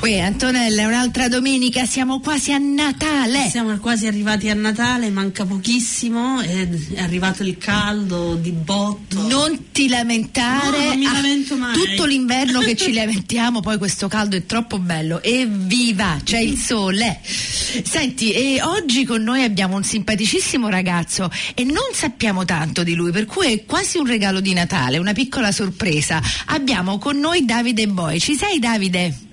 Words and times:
Uè, 0.00 0.20
Antonella, 0.20 0.82
è 0.82 0.84
un'altra 0.84 1.26
domenica, 1.26 1.84
siamo 1.84 2.20
quasi 2.20 2.52
a 2.52 2.58
Natale. 2.58 3.48
Siamo 3.50 3.76
quasi 3.78 4.06
arrivati 4.06 4.48
a 4.48 4.54
Natale, 4.54 5.10
manca 5.10 5.44
pochissimo, 5.44 6.40
è 6.40 6.68
arrivato 6.98 7.42
il 7.42 7.58
caldo 7.58 8.36
di 8.36 8.52
botto. 8.52 9.26
Non 9.26 9.72
ti 9.72 9.88
lamentare. 9.88 10.78
No, 10.78 10.84
non 10.84 10.98
mi 10.98 11.04
lamento 11.04 11.56
mai. 11.56 11.74
Tutto 11.74 12.04
l'inverno 12.04 12.60
che 12.60 12.76
ci 12.76 12.92
lamentiamo, 12.92 13.58
poi 13.58 13.76
questo 13.76 14.06
caldo 14.06 14.36
è 14.36 14.46
troppo 14.46 14.78
bello. 14.78 15.20
Evviva, 15.20 16.20
c'è 16.22 16.38
il 16.38 16.56
sole. 16.56 17.20
Senti, 17.24 18.32
e 18.32 18.62
oggi 18.62 19.04
con 19.04 19.22
noi 19.22 19.42
abbiamo 19.42 19.74
un 19.74 19.82
simpaticissimo 19.82 20.68
ragazzo 20.68 21.28
e 21.54 21.64
non 21.64 21.90
sappiamo 21.92 22.44
tanto 22.44 22.84
di 22.84 22.94
lui, 22.94 23.10
per 23.10 23.24
cui 23.24 23.52
è 23.52 23.64
quasi 23.64 23.98
un 23.98 24.06
regalo 24.06 24.38
di 24.38 24.52
Natale, 24.52 24.98
una 24.98 25.12
piccola 25.12 25.50
sorpresa. 25.50 26.22
Abbiamo 26.46 26.98
con 26.98 27.18
noi 27.18 27.44
Davide 27.44 27.88
Boy. 27.88 28.20
Ci 28.20 28.36
sei 28.36 28.60
Davide? 28.60 29.26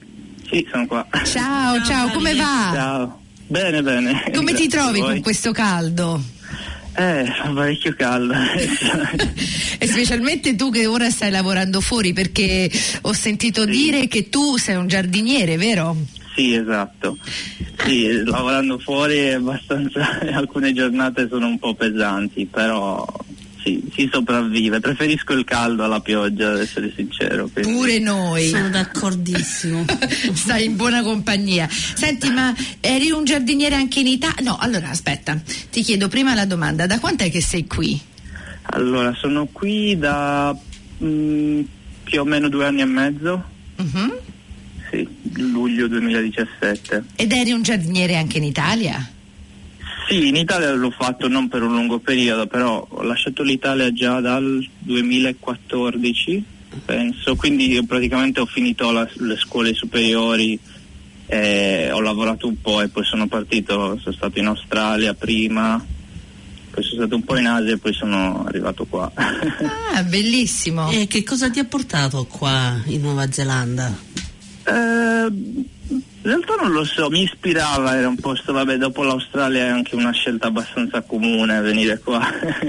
Sì, 0.49 0.67
sono 0.69 0.85
qua. 0.85 1.07
Ciao, 1.11 1.75
ciao, 1.75 1.83
ciao 1.83 2.09
come 2.09 2.33
va? 2.35 2.71
Ciao. 2.73 3.21
Bene, 3.47 3.81
bene. 3.81 4.31
Come 4.33 4.53
ti 4.53 4.67
trovi 4.67 4.99
con 4.99 5.21
questo 5.21 5.51
caldo? 5.51 6.21
Eh, 6.97 7.29
parecchio 7.53 7.93
caldo. 7.95 8.33
e 9.77 9.87
specialmente 9.87 10.55
tu 10.55 10.71
che 10.71 10.85
ora 10.85 11.09
stai 11.09 11.29
lavorando 11.29 11.81
fuori 11.81 12.13
perché 12.13 12.71
ho 13.01 13.13
sentito 13.13 13.65
sì. 13.65 13.69
dire 13.69 14.07
che 14.07 14.29
tu 14.29 14.57
sei 14.57 14.75
un 14.75 14.87
giardiniere, 14.87 15.57
vero? 15.57 15.95
Sì, 16.35 16.53
esatto. 16.53 17.17
Sì, 17.83 18.23
lavorando 18.23 18.77
fuori 18.79 19.17
è 19.17 19.33
abbastanza 19.33 20.19
alcune 20.33 20.73
giornate 20.73 21.27
sono 21.29 21.47
un 21.47 21.59
po' 21.59 21.75
pesanti, 21.75 22.45
però 22.45 23.05
sì, 23.65 23.83
si 23.95 24.07
sopravvive. 24.11 24.79
Preferisco 24.79 25.33
il 25.33 25.43
caldo 25.43 25.83
alla 25.83 25.99
pioggia, 25.99 26.51
ad 26.51 26.59
essere 26.59 26.93
sincero. 26.95 27.49
Quindi. 27.51 27.71
Pure 27.71 27.97
noi. 27.97 28.47
Sono 28.47 28.69
d'accordissimo. 28.69 29.85
Stai 30.33 30.65
in 30.65 30.75
buona 30.75 31.01
compagnia. 31.01 31.67
Senti, 31.67 32.29
ma 32.29 32.53
eri 32.79 33.09
un 33.09 33.23
giardiniere 33.23 33.73
anche 33.73 34.01
in 34.01 34.07
Italia? 34.07 34.43
No, 34.43 34.57
allora 34.59 34.89
aspetta, 34.89 35.41
ti 35.71 35.81
chiedo 35.81 36.07
prima 36.07 36.35
la 36.35 36.45
domanda, 36.45 36.85
da 36.85 36.99
quant'è 36.99 37.31
che 37.31 37.41
sei 37.41 37.65
qui? 37.65 37.99
Allora, 38.67 39.15
sono 39.15 39.47
qui 39.51 39.97
da 39.97 40.55
mh, 40.99 41.07
mm, 41.07 41.61
più 42.03 42.21
o 42.21 42.23
meno 42.23 42.49
due 42.49 42.67
anni 42.67 42.81
e 42.81 42.85
mezzo. 42.85 43.43
Uh-huh. 43.77 44.19
Sì, 44.91 45.07
luglio 45.37 45.87
2017. 45.87 47.03
Ed 47.15 47.31
eri 47.31 47.51
un 47.51 47.63
giardiniere 47.63 48.15
anche 48.15 48.37
in 48.37 48.43
Italia? 48.43 49.09
Sì, 50.07 50.27
in 50.27 50.35
Italia 50.35 50.71
l'ho 50.71 50.91
fatto 50.91 51.27
non 51.27 51.47
per 51.47 51.63
un 51.63 51.73
lungo 51.73 51.97
periodo, 51.99 52.45
però 52.45 52.85
ho 52.87 53.01
lasciato 53.01 53.41
l'Italia 53.41 53.91
già 53.91 54.19
dal 54.19 54.63
2014, 54.79 56.43
penso, 56.85 57.35
quindi 57.35 57.83
praticamente 57.85 58.39
ho 58.39 58.45
finito 58.45 58.91
la, 58.91 59.07
le 59.13 59.35
scuole 59.35 59.73
superiori, 59.73 60.59
eh, 61.25 61.89
ho 61.91 62.01
lavorato 62.01 62.47
un 62.47 62.61
po' 62.61 62.81
e 62.81 62.89
poi 62.89 63.03
sono 63.03 63.27
partito, 63.27 63.97
sono 63.99 64.15
stato 64.15 64.37
in 64.37 64.45
Australia 64.45 65.15
prima, 65.15 65.83
poi 66.69 66.83
sono 66.83 67.01
stato 67.01 67.15
un 67.15 67.23
po' 67.23 67.37
in 67.37 67.47
Asia 67.47 67.73
e 67.73 67.77
poi 67.77 67.93
sono 67.93 68.45
arrivato 68.45 68.85
qua. 68.85 69.11
Ah, 69.95 70.03
bellissimo! 70.03 70.91
E 70.91 71.07
che 71.07 71.23
cosa 71.23 71.49
ti 71.49 71.59
ha 71.59 71.63
portato 71.63 72.25
qua 72.25 72.81
in 72.87 72.99
Nuova 72.99 73.31
Zelanda? 73.31 73.97
Eh, 74.65 75.31
in 76.25 76.31
realtà 76.31 76.55
non 76.55 76.71
lo 76.71 76.83
so, 76.83 77.07
mi 77.11 77.21
ispirava, 77.21 77.95
era 77.95 78.07
un 78.07 78.15
posto, 78.15 78.51
vabbè, 78.51 78.77
dopo 78.77 79.03
l'Australia 79.03 79.65
è 79.65 79.67
anche 79.67 79.93
una 79.93 80.11
scelta 80.11 80.47
abbastanza 80.47 81.01
comune 81.01 81.61
venire 81.61 81.99
qua, 81.99 82.19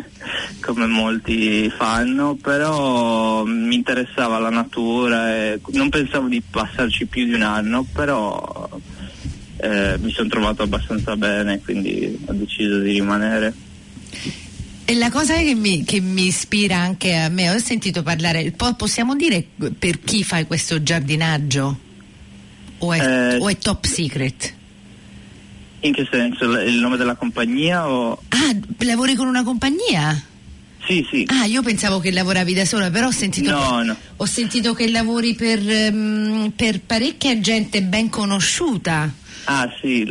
come 0.60 0.84
molti 0.84 1.70
fanno, 1.70 2.34
però 2.34 3.44
mi 3.44 3.74
interessava 3.74 4.38
la 4.38 4.50
natura 4.50 5.34
e 5.34 5.60
non 5.68 5.88
pensavo 5.88 6.28
di 6.28 6.42
passarci 6.42 7.06
più 7.06 7.24
di 7.24 7.32
un 7.32 7.40
anno, 7.40 7.86
però 7.94 8.68
eh, 9.56 9.96
mi 10.02 10.12
sono 10.12 10.28
trovato 10.28 10.62
abbastanza 10.62 11.16
bene, 11.16 11.62
quindi 11.62 12.24
ho 12.26 12.32
deciso 12.34 12.80
di 12.80 12.92
rimanere. 12.92 13.54
E 14.84 14.94
la 14.96 15.10
cosa 15.10 15.34
che 15.34 15.54
mi, 15.54 15.82
che 15.82 16.00
mi, 16.00 16.26
ispira 16.26 16.76
anche 16.76 17.16
a 17.16 17.30
me, 17.30 17.48
ho 17.48 17.58
sentito 17.58 18.02
parlare, 18.02 18.52
possiamo 18.76 19.16
dire 19.16 19.46
per 19.78 20.00
chi 20.00 20.22
fai 20.22 20.44
questo 20.44 20.82
giardinaggio? 20.82 21.84
O 22.78 22.92
è, 22.92 23.00
eh, 23.00 23.36
o 23.36 23.48
è 23.48 23.56
top 23.58 23.84
secret? 23.84 24.54
In 25.80 25.92
che 25.92 26.06
senso? 26.10 26.58
Il 26.60 26.78
nome 26.78 26.96
della 26.96 27.14
compagnia 27.14 27.88
o... 27.88 28.22
Ah, 28.28 28.56
lavori 28.78 29.14
con 29.14 29.28
una 29.28 29.44
compagnia? 29.44 30.20
Sì, 30.86 31.04
sì. 31.10 31.26
Ah, 31.28 31.44
io 31.44 31.62
pensavo 31.62 31.98
che 31.98 32.12
lavoravi 32.12 32.54
da 32.54 32.64
sola, 32.64 32.90
però 32.90 33.08
ho 33.08 33.12
sentito, 33.12 33.50
no, 33.50 33.82
no. 33.82 33.96
Ho 34.16 34.24
sentito 34.24 34.72
che 34.72 34.88
lavori 34.88 35.34
per, 35.34 35.60
um, 35.92 36.52
per 36.54 36.80
parecchia 36.80 37.38
gente 37.40 37.82
ben 37.82 38.08
conosciuta. 38.08 39.12
Ah 39.44 39.68
sì, 39.80 40.08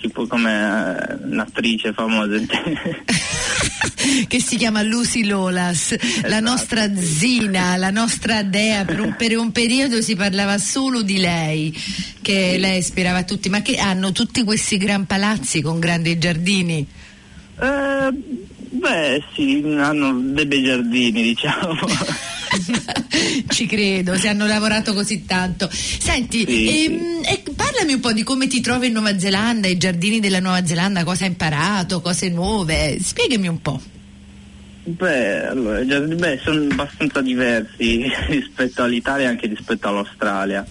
tipo 0.00 0.26
come 0.26 1.18
uh, 1.20 1.30
un'attrice 1.30 1.92
famosa. 1.92 2.36
che 4.28 4.40
si 4.40 4.56
chiama 4.56 4.82
Lucy 4.82 5.24
Lolas, 5.24 5.92
esatto, 5.92 6.28
la 6.28 6.40
nostra 6.40 6.94
zina, 6.96 7.76
la 7.76 7.90
nostra 7.90 8.42
dea, 8.42 8.84
per 8.84 9.00
un, 9.00 9.14
per 9.16 9.36
un, 9.36 9.52
periodo 9.52 10.00
si 10.00 10.14
parlava 10.16 10.58
solo 10.58 11.02
di 11.02 11.18
lei, 11.18 11.76
che 12.22 12.56
lei 12.58 12.78
ispirava 12.78 13.18
a 13.18 13.24
tutti, 13.24 13.48
ma 13.48 13.62
che 13.62 13.76
hanno 13.76 14.12
tutti 14.12 14.44
questi 14.44 14.76
gran 14.76 15.06
palazzi 15.06 15.60
con 15.60 15.78
grandi 15.78 16.18
giardini? 16.18 16.86
Uh, 17.56 18.14
beh 18.70 19.22
sì, 19.34 19.62
hanno 19.78 20.20
dei 20.32 20.46
bei 20.46 20.62
giardini 20.62 21.22
diciamo. 21.22 21.76
Ci 23.48 23.66
credo, 23.66 24.16
se 24.16 24.28
hanno 24.28 24.46
lavorato 24.46 24.94
così 24.94 25.24
tanto. 25.24 25.68
Senti, 25.70 26.44
sì, 26.46 26.84
ehm, 26.84 27.22
sì. 27.22 27.30
Eh, 27.30 27.42
parlami 27.78 27.94
un 27.94 28.00
po' 28.00 28.12
di 28.12 28.24
come 28.24 28.48
ti 28.48 28.60
trovi 28.60 28.88
in 28.88 28.92
Nuova 28.92 29.16
Zelanda, 29.16 29.68
i 29.68 29.76
giardini 29.76 30.18
della 30.18 30.40
Nuova 30.40 30.66
Zelanda, 30.66 31.04
cosa 31.04 31.24
hai 31.24 31.30
imparato, 31.30 32.00
cose 32.00 32.28
nuove. 32.28 32.98
Spiegami 33.00 33.46
un 33.46 33.62
po'. 33.62 33.80
Beh, 34.82 35.46
allora, 35.46 35.80
beh, 35.80 36.40
sono 36.42 36.62
abbastanza 36.72 37.20
diversi 37.20 38.02
rispetto 38.30 38.82
all'Italia 38.82 39.26
e 39.26 39.28
anche 39.28 39.46
rispetto 39.46 39.86
all'Australia, 39.86 40.66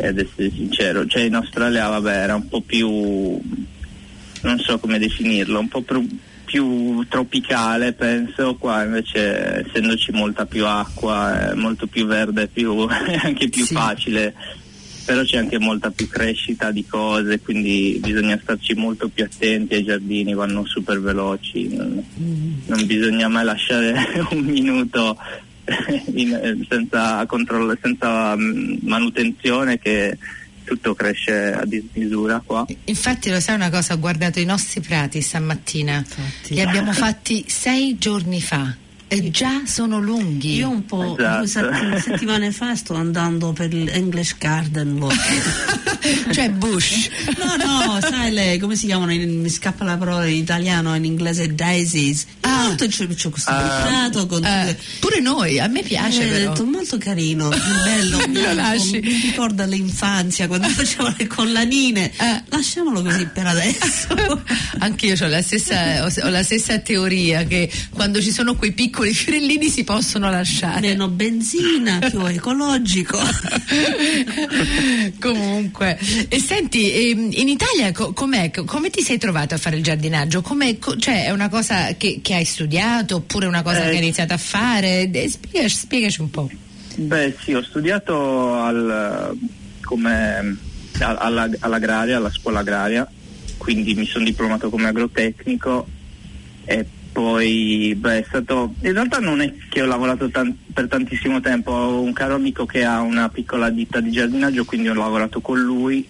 ad 0.00 0.18
essere 0.18 0.50
sincero. 0.50 1.06
Cioè 1.06 1.22
in 1.22 1.36
Australia, 1.36 1.86
vabbè, 1.86 2.12
era 2.12 2.34
un 2.34 2.48
po' 2.48 2.60
più, 2.60 2.90
non 4.40 4.58
so 4.58 4.80
come 4.80 4.98
definirlo, 4.98 5.60
un 5.60 5.68
po' 5.68 5.82
più 5.82 6.04
più 6.44 7.06
tropicale 7.08 7.94
penso, 7.94 8.56
qua 8.56 8.84
invece 8.84 9.64
essendoci 9.64 10.12
molta 10.12 10.44
più 10.44 10.66
acqua, 10.66 11.52
molto 11.54 11.86
più 11.86 12.04
verde, 12.04 12.46
più, 12.46 12.84
anche 13.22 13.48
più 13.48 13.64
sì. 13.64 13.72
facile, 13.72 14.34
però 15.04 15.22
c'è 15.22 15.38
anche 15.38 15.58
molta 15.58 15.90
più 15.90 16.08
crescita 16.08 16.70
di 16.70 16.86
cose, 16.86 17.40
quindi 17.40 17.98
bisogna 18.00 18.38
starci 18.40 18.74
molto 18.74 19.08
più 19.08 19.24
attenti 19.24 19.74
ai 19.74 19.84
giardini, 19.84 20.34
vanno 20.34 20.64
super 20.64 21.00
veloci, 21.00 21.74
non, 21.74 22.02
non 22.66 22.86
bisogna 22.86 23.28
mai 23.28 23.44
lasciare 23.44 23.94
un 24.30 24.38
minuto 24.40 25.16
in, 26.14 26.64
senza, 26.68 27.24
controllo, 27.26 27.76
senza 27.80 28.36
mm, 28.36 28.76
manutenzione 28.82 29.78
che 29.78 30.16
tutto 30.64 30.94
cresce 30.94 31.52
a 31.52 31.64
dismisura 31.64 32.42
qua. 32.44 32.64
Infatti 32.84 33.30
lo 33.30 33.40
sai 33.40 33.56
una 33.56 33.70
cosa, 33.70 33.94
ho 33.94 33.98
guardato 33.98 34.38
i 34.38 34.44
nostri 34.44 34.80
prati 34.80 35.20
stamattina, 35.20 35.96
Infatti. 35.96 36.54
li 36.54 36.60
abbiamo 36.60 36.92
fatti 36.92 37.44
sei 37.48 37.98
giorni 37.98 38.40
fa 38.40 38.76
e 39.12 39.30
già 39.30 39.66
sono 39.66 40.00
lunghi. 40.00 40.54
Io 40.54 40.70
un 40.70 40.86
po' 40.86 41.18
esatto. 41.42 41.86
due 41.86 42.00
settimane 42.00 42.50
fa 42.50 42.74
sto 42.74 42.94
andando 42.94 43.52
per 43.52 43.70
l'English 43.70 44.36
Garden 44.38 44.96
Walk. 44.96 46.30
cioè 46.32 46.48
Bush. 46.48 47.10
No, 47.36 47.56
no, 47.56 48.00
sai 48.00 48.32
lei, 48.32 48.58
come 48.58 48.74
si 48.74 48.86
chiamano? 48.86 49.12
mi 49.12 49.50
scappa 49.50 49.84
la 49.84 49.98
parola 49.98 50.24
in 50.24 50.36
italiano, 50.36 50.94
in 50.94 51.04
inglese 51.04 51.54
daisies. 51.54 52.24
Ah, 52.40 52.68
molto 52.68 52.86
c'è, 52.86 53.06
c'è 53.06 53.28
questo 53.28 53.50
uh, 53.50 54.26
con 54.26 54.42
uh, 54.42 54.74
Pure 55.00 55.20
noi, 55.20 55.60
a 55.60 55.66
me 55.66 55.82
piace. 55.82 56.22
Eh, 56.22 56.46
detto, 56.46 56.64
molto 56.64 56.96
carino, 56.96 57.50
bello. 57.50 58.18
Lo 58.32 58.54
lasci. 58.54 58.98
Mi 59.00 59.20
ricorda 59.24 59.66
l'infanzia 59.66 60.46
quando 60.46 60.68
facevano 60.72 61.14
le 61.18 61.26
collanine. 61.26 62.10
Uh, 62.16 62.40
Lasciamolo 62.48 63.02
così 63.02 63.26
per 63.26 63.46
adesso. 63.46 64.42
Anch'io 64.78 65.14
ho 65.20 65.28
la, 65.28 65.42
stessa, 65.42 66.04
ho 66.04 66.28
la 66.28 66.42
stessa 66.42 66.78
teoria 66.78 67.44
che 67.44 67.70
quando 67.90 68.22
ci 68.22 68.30
sono 68.30 68.56
quei 68.56 68.72
piccoli 68.72 69.01
piccoli 69.02 69.14
fiorellini 69.14 69.68
si 69.68 69.84
possono 69.84 70.30
lasciare. 70.30 70.80
Meno 70.80 71.08
benzina, 71.08 71.98
più 72.08 72.24
ecologico. 72.26 73.18
Comunque, 75.20 75.98
e 76.28 76.38
senti, 76.38 77.10
ehm, 77.10 77.30
in 77.32 77.48
Italia 77.48 77.90
com'è, 77.92 78.50
come 78.50 78.90
ti 78.90 79.02
sei 79.02 79.18
trovato 79.18 79.54
a 79.54 79.58
fare 79.58 79.76
il 79.76 79.82
giardinaggio? 79.82 80.40
Com'è, 80.40 80.78
cioè, 80.98 81.26
è 81.26 81.30
una 81.30 81.48
cosa 81.48 81.94
che, 81.96 82.20
che, 82.22 82.34
hai 82.34 82.44
studiato 82.44 83.16
oppure 83.16 83.46
una 83.46 83.62
cosa 83.62 83.80
eh, 83.80 83.90
che 83.90 83.96
hai 83.96 84.02
iniziato 84.02 84.34
a 84.34 84.38
fare? 84.38 85.10
Spiegaci, 85.28 85.76
spiegaci 85.76 86.20
un 86.20 86.30
po'. 86.30 86.50
Beh 86.94 87.34
sì, 87.42 87.54
ho 87.54 87.62
studiato 87.62 88.54
al, 88.54 89.36
come 89.82 90.56
alla, 91.00 91.48
all'agraria, 91.58 92.18
alla 92.18 92.30
scuola 92.30 92.60
agraria, 92.60 93.10
quindi 93.56 93.94
mi 93.94 94.06
sono 94.06 94.24
diplomato 94.24 94.68
come 94.68 94.88
agrotecnico 94.88 95.86
e 96.64 96.86
poi 97.12 97.94
beh, 97.96 98.20
è 98.20 98.24
stato 98.26 98.74
in 98.80 98.92
realtà 98.92 99.18
non 99.18 99.40
è 99.42 99.52
che 99.68 99.82
ho 99.82 99.86
lavorato 99.86 100.28
tan- 100.30 100.56
per 100.72 100.88
tantissimo 100.88 101.40
tempo 101.40 101.70
ho 101.70 102.00
un 102.00 102.12
caro 102.12 102.34
amico 102.34 102.64
che 102.64 102.84
ha 102.84 103.00
una 103.00 103.28
piccola 103.28 103.68
ditta 103.68 104.00
di 104.00 104.10
giardinaggio 104.10 104.64
quindi 104.64 104.88
ho 104.88 104.94
lavorato 104.94 105.40
con 105.40 105.60
lui 105.60 106.08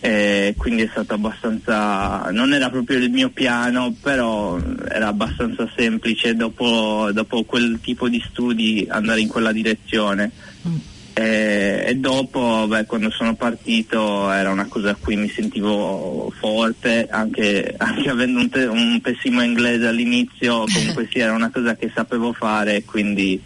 e 0.00 0.54
quindi 0.58 0.82
è 0.82 0.88
stato 0.90 1.14
abbastanza 1.14 2.28
non 2.30 2.52
era 2.52 2.68
proprio 2.68 2.98
il 2.98 3.10
mio 3.10 3.30
piano 3.30 3.94
però 4.02 4.58
era 4.86 5.08
abbastanza 5.08 5.66
semplice 5.74 6.34
dopo, 6.34 7.08
dopo 7.12 7.44
quel 7.44 7.78
tipo 7.80 8.10
di 8.10 8.22
studi 8.28 8.86
andare 8.86 9.20
in 9.20 9.28
quella 9.28 9.50
direzione 9.50 10.30
mm. 10.68 10.76
E, 11.16 11.84
e 11.86 11.94
dopo, 11.94 12.66
beh, 12.66 12.86
quando 12.86 13.08
sono 13.08 13.36
partito, 13.36 14.30
era 14.32 14.50
una 14.50 14.66
cosa 14.66 14.90
a 14.90 14.96
cui 14.96 15.14
mi 15.14 15.28
sentivo 15.28 16.32
forte, 16.36 17.06
anche, 17.08 17.72
anche 17.78 18.08
avendo 18.08 18.40
un, 18.40 18.48
te- 18.48 18.66
un, 18.66 19.00
pessimo 19.00 19.40
inglese 19.40 19.86
all'inizio, 19.86 20.64
comunque 20.72 21.08
sì, 21.10 21.20
era 21.20 21.32
una 21.32 21.50
cosa 21.50 21.76
che 21.76 21.90
sapevo 21.94 22.32
fare, 22.32 22.82
quindi 22.84 23.40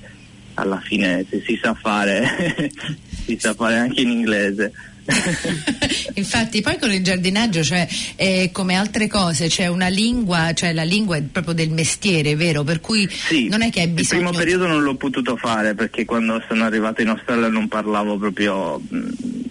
alla 0.54 0.80
fine 0.80 1.26
se 1.28 1.42
si 1.46 1.58
sa 1.62 1.74
fare, 1.74 2.72
si 3.26 3.36
sa 3.38 3.52
fare 3.52 3.76
anche 3.76 4.00
in 4.00 4.10
inglese. 4.10 4.72
Infatti, 6.14 6.60
poi 6.60 6.78
con 6.78 6.92
il 6.92 7.02
giardinaggio, 7.02 7.62
cioè, 7.62 7.86
eh, 8.16 8.50
come 8.52 8.74
altre 8.74 9.06
cose, 9.06 9.48
c'è 9.48 9.66
una 9.66 9.88
lingua, 9.88 10.52
cioè 10.52 10.72
la 10.72 10.82
lingua 10.82 11.16
è 11.16 11.22
proprio 11.22 11.54
del 11.54 11.70
mestiere, 11.70 12.36
vero? 12.36 12.62
Per 12.62 12.80
cui 12.80 13.08
sì, 13.08 13.48
non 13.48 13.62
è 13.62 13.70
che 13.70 13.80
hai 13.80 13.88
bisogno. 13.88 14.22
Il 14.22 14.28
primo 14.28 14.44
periodo 14.44 14.66
non 14.66 14.82
l'ho 14.82 14.96
potuto 14.96 15.36
fare 15.36 15.74
perché 15.74 16.04
quando 16.04 16.42
sono 16.46 16.64
arrivato 16.64 17.00
in 17.02 17.08
Australia 17.08 17.48
non 17.48 17.68
parlavo 17.68 18.16
proprio. 18.18 18.80
Mm, 18.92 19.10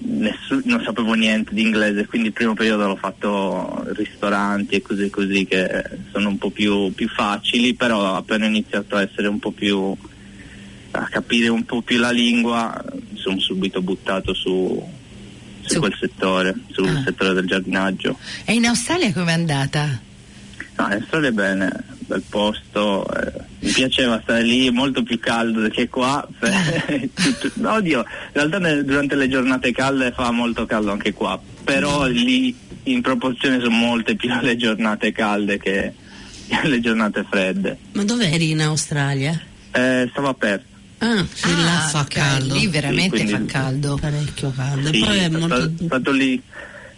Nessun, 0.09 0.63
non 0.65 0.81
sapevo 0.83 1.13
niente 1.13 1.53
di 1.53 1.61
inglese, 1.61 2.07
quindi 2.07 2.29
il 2.29 2.33
primo 2.33 2.55
periodo 2.55 2.87
l'ho 2.87 2.95
fatto 2.95 3.85
ristoranti 3.93 4.75
e 4.75 4.81
cose 4.81 5.11
così 5.11 5.45
che 5.45 5.83
sono 6.11 6.29
un 6.29 6.37
po' 6.39 6.49
più, 6.49 6.91
più 6.93 7.07
facili, 7.07 7.75
però 7.75 8.15
appena 8.15 8.45
ho 8.45 8.47
iniziato 8.47 8.95
a 8.95 9.03
essere 9.03 9.27
un 9.27 9.37
po' 9.37 9.51
più 9.51 9.95
a 10.91 11.07
capire 11.09 11.49
un 11.49 11.63
po' 11.65 11.81
più 11.81 11.99
la 11.99 12.09
lingua, 12.09 12.83
mi 12.91 13.19
sono 13.19 13.39
subito 13.39 13.81
buttato 13.81 14.33
su, 14.33 14.83
su, 15.67 15.79
quel 15.79 15.95
settore, 15.99 16.55
sul 16.71 16.87
ah. 16.87 17.03
settore 17.03 17.33
del 17.33 17.45
giardinaggio. 17.45 18.17
E 18.45 18.53
in 18.53 18.65
Australia 18.65 19.11
com'è 19.13 19.33
andata? 19.33 19.99
No, 20.77 20.85
in 20.87 20.93
Australia 20.93 21.29
è 21.29 21.31
bene, 21.31 21.83
bel 21.99 22.23
posto, 22.29 23.05
eh, 23.11 23.33
mi 23.59 23.71
piaceva 23.71 24.19
stare 24.21 24.43
lì, 24.43 24.67
è 24.67 24.71
molto 24.71 25.03
più 25.03 25.19
caldo 25.19 25.67
che 25.69 25.89
qua. 25.89 26.25
Oddio, 27.61 27.99
in 27.99 28.05
realtà 28.33 28.59
nel, 28.59 28.85
durante 28.85 29.15
le 29.15 29.27
giornate 29.27 29.71
calde 29.71 30.11
fa 30.11 30.31
molto 30.31 30.65
caldo 30.65 30.91
anche 30.91 31.13
qua, 31.13 31.39
però 31.63 32.07
mm. 32.07 32.11
lì 32.11 32.55
in 32.83 33.01
proporzione 33.01 33.59
sono 33.59 33.75
molte 33.75 34.15
più 34.15 34.31
le 34.41 34.55
giornate 34.55 35.11
calde 35.11 35.57
che 35.57 35.93
le 36.63 36.79
giornate 36.79 37.25
fredde. 37.29 37.77
Ma 37.93 38.03
dove 38.03 38.31
eri 38.31 38.51
in 38.51 38.61
Australia? 38.61 39.39
Eh, 39.71 40.07
stavo 40.11 40.29
aperto. 40.29 40.75
Ah, 40.99 41.25
sì, 41.31 41.49
ah, 41.49 41.63
là 41.63 41.87
fa 41.89 41.99
okay. 42.01 42.21
caldo. 42.21 42.55
Lì 42.55 42.67
veramente 42.67 43.17
sì, 43.17 43.27
fa 43.27 43.41
caldo. 43.45 43.97
Parecchio 43.99 44.51
caldo. 44.55 44.91
Sì, 44.91 44.99
poi 44.99 45.17
è 45.17 45.29
molto... 45.29 45.55
stato, 45.55 45.85
stato 45.85 46.11
lì 46.11 46.41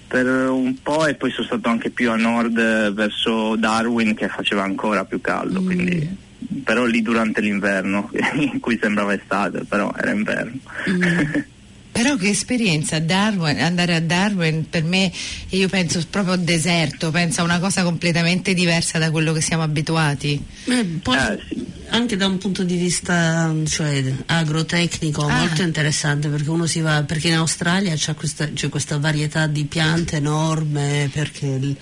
per 0.08 0.26
un 0.26 0.82
po' 0.82 1.06
e 1.06 1.14
poi 1.14 1.30
sono 1.32 1.46
stato 1.46 1.70
anche 1.70 1.92
più 1.92 2.10
a 2.10 2.16
nord 2.16 2.92
verso 2.94 3.56
Darwin 3.56 4.16
che 4.16 4.28
faceva 4.28 4.64
ancora 4.64 5.06
più 5.06 5.22
caldo, 5.22 5.62
mm. 5.62 5.66
quindi, 5.66 6.18
però 6.64 6.86
lì 6.86 7.02
durante 7.02 7.42
l'inverno, 7.42 8.10
in 8.34 8.60
cui 8.60 8.80
sembrava 8.82 9.14
estate, 9.14 9.66
però 9.66 9.94
era 9.96 10.12
inverno. 10.12 10.60
Mm. 10.90 11.02
Però 12.02 12.16
che 12.16 12.30
esperienza, 12.30 12.98
Darwin, 13.00 13.60
andare 13.60 13.94
a 13.94 14.00
Darwin 14.00 14.70
per 14.70 14.84
me, 14.86 15.12
io 15.50 15.68
penso 15.68 16.02
proprio 16.10 16.38
deserto, 16.38 17.12
penso 17.12 17.42
a 17.42 17.44
una 17.44 17.60
cosa 17.60 17.84
completamente 17.84 18.54
diversa 18.54 18.98
da 19.00 19.12
quello 19.12 19.34
che 19.34 19.42
siamo 19.42 19.64
abituati. 19.64 20.42
Eh, 20.64 20.86
poi, 21.04 21.18
sì. 21.50 21.66
Anche 21.90 22.16
da 22.16 22.28
un 22.28 22.38
punto 22.38 22.64
di 22.64 22.78
vista 22.78 23.54
cioè, 23.66 24.14
agrotecnico 24.28 25.26
ah. 25.26 25.40
molto 25.40 25.62
interessante 25.62 26.30
perché 26.30 26.50
uno 26.50 26.68
si 26.68 26.80
va, 26.80 27.04
perché 27.04 27.28
in 27.28 27.34
Australia 27.34 27.94
c'è 27.96 28.14
questa, 28.14 28.50
c'è 28.50 28.70
questa 28.70 28.98
varietà 28.98 29.48
di 29.48 29.66
piante 29.66 30.16
enorme 30.16 31.10
perché 31.12 31.76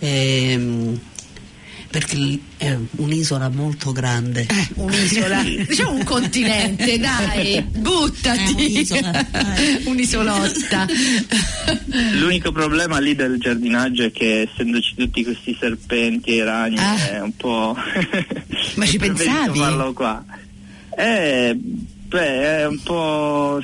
ehm, 0.00 1.00
perché 1.96 2.38
è 2.58 2.76
un'isola 2.96 3.48
molto 3.48 3.90
grande. 3.90 4.42
Eh, 4.42 4.68
un'isola, 4.74 5.42
diciamo 5.66 5.92
un 5.92 6.04
continente, 6.04 6.98
dai, 6.98 7.62
buttati. 7.62 8.52
Un'isola, 8.52 9.26
un'isolotta. 9.86 10.86
L'unico 12.18 12.52
problema 12.52 12.98
lì 12.98 13.14
del 13.14 13.38
giardinaggio 13.38 14.02
è 14.02 14.12
che 14.12 14.42
essendoci 14.42 14.94
tutti 14.94 15.24
questi 15.24 15.56
serpenti 15.58 16.36
e 16.36 16.44
ragni 16.44 16.76
ah. 16.76 17.12
è 17.12 17.20
un 17.22 17.34
po'... 17.34 17.74
Ma 18.74 18.84
ci 18.84 18.98
pensavi? 19.00 19.58
farlo 19.58 19.94
qua. 19.94 20.22
Eh, 20.98 21.58
beh, 21.58 22.58
è 22.58 22.66
un 22.66 22.82
po' 22.82 23.58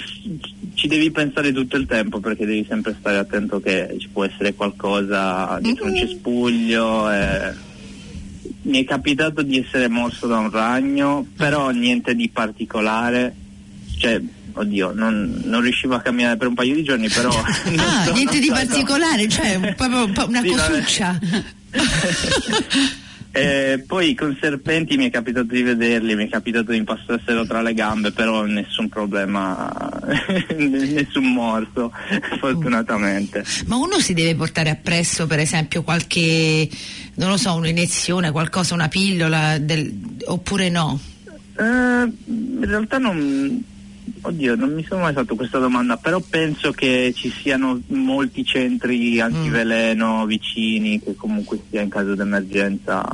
ci 0.73 0.89
devi 0.89 1.11
pensare 1.11 1.53
tutto 1.53 1.77
il 1.77 1.85
tempo 1.87 2.19
perché 2.19 2.47
devi 2.47 2.65
sempre 2.67 2.97
stare 2.99 3.19
attento 3.19 3.61
che 3.61 3.95
ci 3.99 4.09
può 4.09 4.25
essere 4.25 4.55
qualcosa 4.55 5.59
dietro 5.61 5.85
mm-hmm. 5.85 5.95
un 5.95 6.01
cespuglio. 6.01 7.11
Eh 7.13 7.71
mi 8.63 8.83
è 8.83 8.85
capitato 8.85 9.43
di 9.43 9.59
essere 9.59 9.89
morso 9.89 10.27
da 10.27 10.39
un 10.39 10.51
ragno, 10.51 11.27
però 11.37 11.71
niente 11.71 12.15
di 12.15 12.29
particolare. 12.29 13.35
Cioè, 13.99 14.21
oddio, 14.53 14.93
non, 14.95 15.43
non 15.45 15.61
riuscivo 15.61 15.95
a 15.95 16.01
camminare 16.01 16.37
per 16.37 16.49
un 16.49 16.55
paio 16.55 16.75
di 16.75 16.83
giorni, 16.85 17.09
però. 17.09 17.31
ah, 17.77 18.11
niente 18.13 18.39
di 18.39 18.49
particolare, 18.49 19.29
cioè 19.29 19.75
proprio 19.75 20.27
una 20.27 20.41
sì, 20.41 20.49
cosuccia. 20.49 21.19
Eh, 23.35 23.83
poi 23.87 24.15
con 24.15 24.37
serpenti 24.39 24.99
mi 24.99 25.09
è 25.09 25.11
capitato 25.11 25.47
di 25.47 25.63
vederli, 25.63 26.15
mi 26.15 26.27
è 26.27 26.29
capitato 26.29 26.71
di 26.71 26.77
impastarselo 26.77 27.47
tra 27.47 27.63
le 27.63 27.73
gambe, 27.73 28.13
però 28.13 28.45
nessun 28.45 28.91
problema, 28.91 29.73
nessun 30.55 31.33
morso, 31.33 31.91
fortunatamente. 32.39 33.43
Ma 33.67 33.77
uno 33.77 33.99
si 34.01 34.13
deve 34.13 34.35
portare 34.35 34.69
appresso, 34.69 35.27
per 35.27 35.39
esempio, 35.39 35.83
qualche, 35.83 36.69
non 37.15 37.31
lo 37.31 37.39
so, 37.39 37.55
un'iniezione, 37.55 38.31
qualcosa, 38.31 38.75
una 38.75 38.89
pillola, 38.89 39.57
del, 39.57 39.91
oppure 40.27 40.69
no? 40.69 41.01
Eh, 41.57 41.63
in 41.63 42.65
realtà 42.67 42.99
non, 42.99 43.65
Oddio, 44.25 44.55
non 44.55 44.73
mi 44.73 44.85
sono 44.85 45.03
mai 45.03 45.13
fatto 45.13 45.35
questa 45.35 45.59
domanda, 45.59 45.97
però 45.97 46.21
penso 46.21 46.71
che 46.71 47.13
ci 47.15 47.29
siano 47.29 47.81
molti 47.89 48.45
centri 48.45 49.21
antiveleno 49.21 50.25
mm. 50.25 50.27
vicini 50.29 51.01
che 51.01 51.17
comunque 51.17 51.59
sia 51.69 51.81
in 51.81 51.89
caso 51.89 52.15
di 52.15 52.21
emergenza 52.21 53.05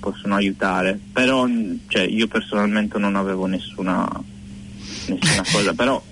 possono 0.00 0.34
aiutare. 0.34 0.98
Però 1.12 1.46
cioè, 1.86 2.02
io 2.02 2.26
personalmente 2.26 2.98
non 2.98 3.14
avevo 3.14 3.46
nessuna, 3.46 4.04
nessuna 5.06 5.44
cosa, 5.52 5.72
però 5.74 6.02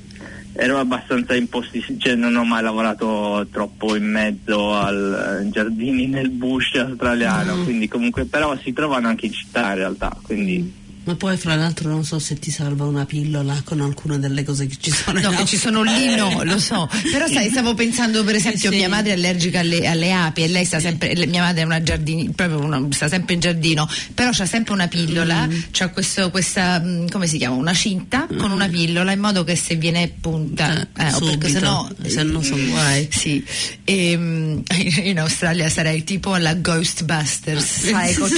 ero 0.52 0.78
abbastanza 0.78 1.35
imposti, 1.35 1.85
cioè 1.99 2.14
non 2.14 2.37
ho 2.37 2.44
mai 2.44 2.62
lavorato 2.62 3.49
troppo 3.50 3.97
in 3.97 4.09
mezzo 4.09 4.75
al 4.75 5.49
giardini 5.50 6.06
nel 6.06 6.30
bush 6.30 6.76
australiano, 6.76 7.56
mm. 7.56 7.64
quindi 7.64 7.88
comunque 7.88 8.26
però 8.26 8.56
si 8.59 8.73
trovano 8.73 9.09
anche 9.09 9.26
in 9.26 9.32
città 9.32 9.70
in 9.70 9.75
realtà, 9.75 10.16
quindi 10.23 10.59
mm 10.61 10.85
ma 11.06 11.14
poi 11.14 11.36
fra 11.36 11.54
l'altro 11.54 11.88
non 11.88 12.04
so 12.04 12.18
se 12.18 12.36
ti 12.36 12.50
salva 12.50 12.84
una 12.84 13.06
pillola 13.06 13.62
con 13.64 13.80
alcune 13.80 14.18
delle 14.18 14.42
cose 14.42 14.66
che 14.66 14.76
ci 14.80 14.90
sono. 14.90 15.20
No, 15.20 15.30
che 15.30 15.44
ci 15.44 15.56
sono 15.56 15.82
lì 15.84 16.16
no, 16.16 16.42
lo 16.42 16.58
so. 16.58 16.88
Però 17.12 17.28
sai, 17.28 17.48
stavo 17.50 17.75
pensando 17.75 18.25
per 18.25 18.34
esempio 18.34 18.70
sì. 18.70 18.76
mia 18.76 18.88
madre 18.88 19.10
è 19.10 19.14
allergica 19.14 19.60
alle, 19.60 19.86
alle, 19.86 20.12
api 20.12 20.42
e 20.42 20.48
lei 20.48 20.64
sta 20.64 20.80
sempre, 20.80 21.14
mia 21.26 21.42
madre 21.42 21.62
è 21.62 21.64
una 21.64 21.80
giardini, 21.80 22.30
proprio 22.30 22.58
una, 22.58 22.84
sta 22.90 23.08
sempre 23.08 23.34
in 23.34 23.40
giardino, 23.40 23.88
però 24.14 24.30
c'ha 24.32 24.46
sempre 24.46 24.72
una 24.72 24.88
pillola, 24.88 25.46
mm. 25.46 25.58
c'ha 25.70 25.90
questo, 25.90 26.30
questa, 26.30 26.80
mm, 26.80 27.06
come 27.06 27.28
si 27.28 27.38
chiama, 27.38 27.54
una 27.54 27.75
cinta 27.75 28.26
mm. 28.32 28.38
con 28.38 28.50
una 28.50 28.68
pillola 28.68 29.12
in 29.12 29.20
modo 29.20 29.44
che 29.44 29.54
se 29.54 29.76
viene 29.76 30.12
punta, 30.20 30.80
eh, 30.80 31.06
eh 31.06 31.18
perché 31.20 31.50
se 31.50 31.60
no, 31.60 31.88
se 32.04 32.22
no 32.25 32.42
sono 32.42 32.64
guai. 32.66 33.08
Sì, 33.16 33.42
e, 33.84 34.10
ehm, 34.10 34.62
in 35.04 35.20
Australia 35.20 35.68
sarei 35.70 36.02
tipo 36.04 36.34
alla 36.34 36.54
Ghostbusters, 36.54 37.86
sai, 37.90 38.14
con 38.14 38.28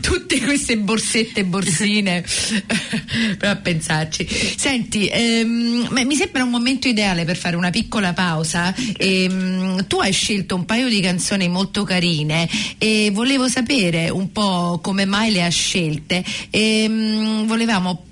tutte 0.00 0.40
queste 0.40 0.78
borsette 0.78 1.40
e 1.40 1.44
cosine 1.88 2.24
però 3.38 3.52
a 3.52 3.56
pensarci 3.56 4.26
senti 4.56 5.08
ehm, 5.10 5.88
mi 5.90 6.14
sembra 6.14 6.44
un 6.44 6.50
momento 6.50 6.86
ideale 6.86 7.24
per 7.24 7.36
fare 7.36 7.56
una 7.56 7.70
piccola 7.70 8.12
pausa 8.12 8.74
ehm, 8.96 9.86
tu 9.86 9.96
hai 9.96 10.12
scelto 10.12 10.54
un 10.54 10.64
paio 10.64 10.88
di 10.88 11.00
canzoni 11.00 11.48
molto 11.48 11.84
carine 11.84 12.48
e 12.76 13.10
volevo 13.12 13.48
sapere 13.48 14.10
un 14.10 14.30
po' 14.30 14.80
come 14.82 15.06
mai 15.06 15.32
le 15.32 15.42
hai 15.42 15.50
scelte 15.50 16.24
ehm, 16.50 17.46
volevamo 17.46 18.04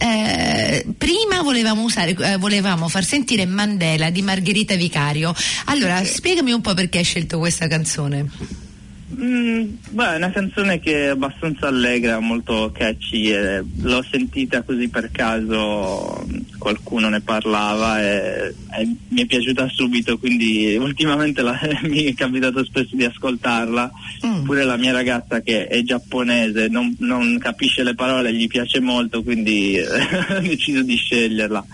eh, 0.00 0.84
prima 0.98 1.40
volevamo, 1.40 1.82
usare, 1.82 2.14
eh, 2.20 2.36
volevamo 2.36 2.88
far 2.88 3.04
sentire 3.04 3.46
Mandela 3.46 4.10
di 4.10 4.20
Margherita 4.20 4.74
Vicario. 4.74 5.32
Allora, 5.66 6.04
spiegami 6.04 6.52
un 6.52 6.60
po' 6.60 6.74
perché 6.74 6.98
hai 6.98 7.04
scelto 7.04 7.38
questa 7.38 7.68
canzone. 7.68 8.67
Mm, 9.10 9.70
beh, 9.90 10.12
è 10.12 10.16
una 10.16 10.30
canzone 10.30 10.80
che 10.80 11.06
è 11.06 11.08
abbastanza 11.08 11.66
allegra, 11.68 12.20
molto 12.20 12.70
catchy. 12.74 13.30
e 13.32 13.64
l'ho 13.80 14.04
sentita 14.08 14.62
così 14.62 14.88
per 14.88 15.10
caso, 15.10 16.26
qualcuno 16.58 17.08
ne 17.08 17.20
parlava 17.22 18.02
e, 18.02 18.54
e 18.78 18.96
mi 19.08 19.22
è 19.22 19.26
piaciuta 19.26 19.66
subito, 19.70 20.18
quindi 20.18 20.76
ultimamente 20.76 21.40
la- 21.40 21.58
mi 21.84 22.04
è 22.04 22.14
capitato 22.14 22.62
spesso 22.64 22.94
di 22.96 23.04
ascoltarla. 23.04 23.90
Mm. 24.26 24.44
Pure 24.44 24.64
la 24.64 24.76
mia 24.76 24.92
ragazza 24.92 25.40
che 25.40 25.66
è 25.66 25.82
giapponese, 25.82 26.68
non, 26.68 26.94
non 26.98 27.38
capisce 27.38 27.82
le 27.82 27.94
parole, 27.94 28.34
gli 28.34 28.46
piace 28.46 28.78
molto, 28.80 29.22
quindi 29.22 29.78
ho 29.80 30.40
deciso 30.40 30.82
di 30.82 30.96
sceglierla. 30.96 31.64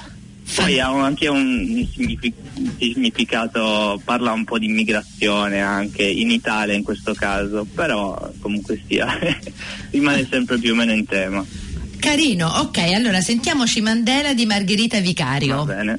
Poi 0.57 0.79
ha 0.79 0.89
anche 0.89 1.27
un 1.29 1.87
signifi- 1.93 2.33
significato, 2.79 4.01
parla 4.05 4.33
un 4.33 4.45
po' 4.45 4.59
di 4.59 4.67
immigrazione 4.67 5.61
anche 5.61 6.03
in 6.05 6.31
Italia 6.31 6.75
in 6.75 6.83
questo 6.83 7.15
caso, 7.15 7.67
però 7.75 8.31
comunque 8.41 8.81
sia, 8.87 9.19
rimane 9.91 10.27
sempre 10.31 10.59
più 10.59 10.73
o 10.73 10.75
meno 10.77 10.93
in 10.93 11.07
tema. 11.07 11.45
Carino, 11.99 12.47
ok, 12.47 12.79
allora 12.95 13.21
sentiamoci 13.21 13.81
Mandela 13.81 14.35
di 14.35 14.45
Margherita 14.45 14.99
Va 14.99 15.03
Vicario. 15.03 15.65
bene. 15.65 15.99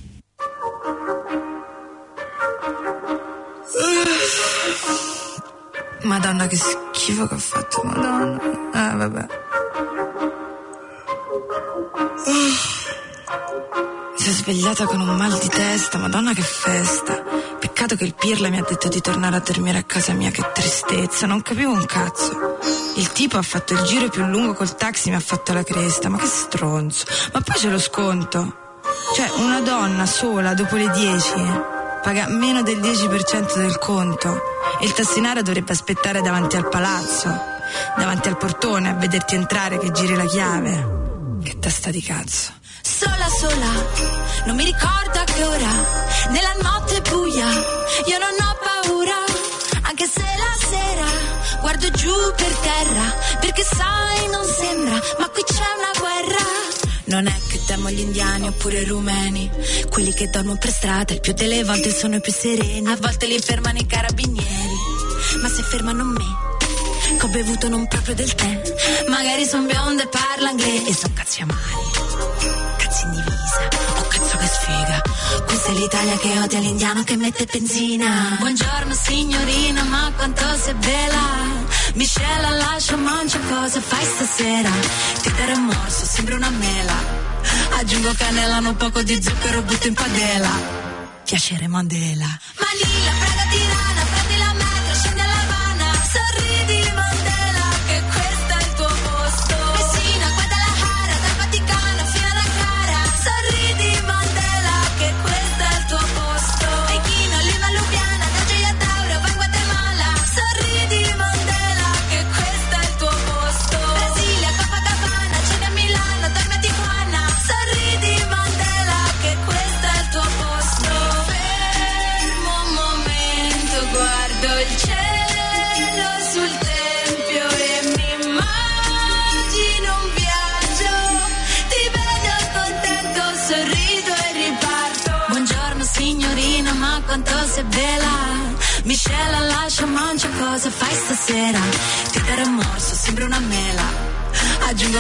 Madonna 6.04 6.46
che 6.48 6.56
schifo 6.56 7.28
che 7.28 7.34
ho 7.34 7.38
fatto, 7.40 7.82
madonna. 7.84 8.40
Ah, 8.74 8.96
vabbè. 8.96 9.26
Mi 14.26 14.32
sono 14.32 14.44
svegliata 14.44 14.86
con 14.86 15.00
un 15.02 15.16
mal 15.18 15.38
di 15.38 15.48
testa, 15.50 16.00
madonna 16.00 16.34
che 16.34 16.42
festa. 16.42 17.22
Peccato 17.60 17.96
che 17.96 18.06
il 18.06 18.16
Pirla 18.16 18.50
mi 18.50 18.58
ha 18.58 18.66
detto 18.68 18.88
di 18.88 19.00
tornare 19.00 19.36
a 19.36 19.40
dormire 19.40 19.78
a 19.78 19.84
casa 19.84 20.14
mia, 20.14 20.32
che 20.32 20.44
tristezza, 20.52 21.28
non 21.28 21.44
capivo 21.44 21.72
un 21.72 21.86
cazzo. 21.86 22.58
Il 22.96 23.12
tipo 23.12 23.38
ha 23.38 23.44
fatto 23.44 23.74
il 23.74 23.84
giro 23.84 24.10
più 24.10 24.26
lungo 24.26 24.56
col 24.56 24.76
taxi, 24.76 25.12
mi 25.12 25.16
ha 25.16 25.20
fatto 25.20 25.54
la 25.54 25.62
cresta, 25.62 26.10
ma 26.10 26.18
che 26.18 26.26
stronzo. 26.26 27.06
Ma 27.34 27.42
poi 27.42 27.56
c'è 27.56 27.70
lo 27.70 27.78
sconto. 27.78 28.80
Cioè, 29.14 29.30
una 29.38 29.62
donna 29.62 30.08
sola 30.08 30.56
dopo 30.56 30.76
le 30.76 30.90
10 30.90 31.34
paga 32.02 32.28
meno 32.28 32.64
del 32.64 32.80
10% 32.80 33.58
del 33.58 33.78
conto 33.78 34.42
e 34.82 34.86
il 34.86 34.94
tassinario 34.94 35.44
dovrebbe 35.44 35.72
aspettare 35.72 36.24
davanti 36.24 36.56
al 36.56 36.68
palazzo, 36.68 37.30
davanti 37.96 38.28
al 38.28 38.38
portone 38.38 38.90
a 38.90 38.94
vederti 38.94 39.36
entrare 39.36 39.78
che 39.78 39.92
giri 39.92 40.16
la 40.16 40.26
chiave. 40.26 40.94
Che 41.44 41.60
testa 41.60 41.92
di 41.92 42.02
cazzo. 42.02 42.64
Sola 42.88 43.28
sola, 43.28 43.74
non 44.46 44.56
mi 44.56 44.64
ricordo 44.64 45.18
a 45.18 45.24
che 45.24 45.44
ora, 45.44 45.72
nella 46.30 46.54
notte 46.62 47.02
buia, 47.02 47.50
io 48.06 48.18
non 48.20 48.36
ho 48.40 48.58
paura, 48.62 49.16
anche 49.82 50.06
se 50.06 50.22
la 50.22 50.68
sera 50.68 51.08
guardo 51.62 51.90
giù 51.90 52.14
per 52.36 52.54
terra, 52.54 53.16
perché 53.40 53.64
sai 53.64 54.28
non 54.30 54.46
sembra, 54.46 55.02
ma 55.18 55.30
qui 55.30 55.44
c'è 55.44 55.66
una 55.78 56.00
guerra. 56.00 56.44
Non 57.06 57.26
è 57.26 57.36
che 57.50 57.60
temo 57.66 57.90
gli 57.90 58.02
indiani 58.02 58.50
oppure 58.50 58.82
i 58.82 58.86
rumeni, 58.86 59.50
quelli 59.90 60.14
che 60.14 60.30
dormono 60.30 60.60
per 60.60 60.70
strada, 60.70 61.14
il 61.14 61.22
più 61.22 61.34
delle 61.34 61.64
volte 61.64 61.92
sono 61.92 62.18
i 62.18 62.22
più 62.22 62.32
sereni, 62.32 62.88
a 62.88 62.98
volte 62.98 63.26
li 63.26 63.40
fermano 63.40 63.80
i 63.80 63.88
carabinieri, 63.88 64.76
ma 65.42 65.48
se 65.48 65.64
fermano 65.64 66.04
me 66.04 66.54
che 67.18 67.26
ho 67.26 67.30
bevuto 67.30 67.68
non 67.68 67.88
proprio 67.88 68.14
del 68.14 68.34
tè. 68.36 68.62
Magari 69.10 69.44
son 69.46 69.66
bionda 69.66 70.04
e 70.04 70.08
parla 70.08 70.52
inglese 70.52 70.90
e 70.90 70.94
son 70.94 71.14
cazzi 71.14 71.42
amari. 71.42 72.15
Cazzi 72.96 73.08
in 73.08 73.12
divisa, 73.12 73.68
oh 73.98 74.08
cazzo 74.08 74.38
che 74.38 74.48
sfiga. 74.48 75.02
Questa 75.44 75.70
è 75.70 75.74
l'Italia 75.74 76.18
che 76.18 76.40
odia 76.40 76.60
l'indiano 76.60 77.04
che 77.04 77.18
mette 77.18 77.46
benzina. 77.46 78.38
Buongiorno 78.40 78.94
signorina, 78.94 79.84
ma 79.84 80.14
quanto 80.16 80.46
sei 80.56 80.76
bella. 80.76 81.20
Miscela, 81.96 82.50
lascia, 82.52 82.96
mangia 82.96 83.38
cosa 83.50 83.82
fai 83.82 84.06
stasera. 84.06 84.70
Ti 85.22 85.32
darò 85.34 85.58
morso, 85.58 86.06
sembra 86.06 86.36
una 86.36 86.50
mela. 86.50 86.94
Aggiungo 87.80 88.14
cannella, 88.16 88.60
un 88.60 88.78
poco 88.78 89.02
di 89.04 89.22
zucchero, 89.22 89.62
butto 89.64 89.88
in 89.88 89.94
padella. 89.94 90.52
Piacere 91.26 91.68
Mandela. 91.68 92.40
Manila, 92.64 93.12
Praga, 93.20 93.46
Tirana, 93.52 94.04
prendi 94.10 94.38
la 94.38 94.54
metro, 94.54 94.96
scendi 94.96 95.20
alla 95.20 95.42
Habana, 95.42 95.92
sorridi 96.14 96.92
Mandela, 96.94 97.15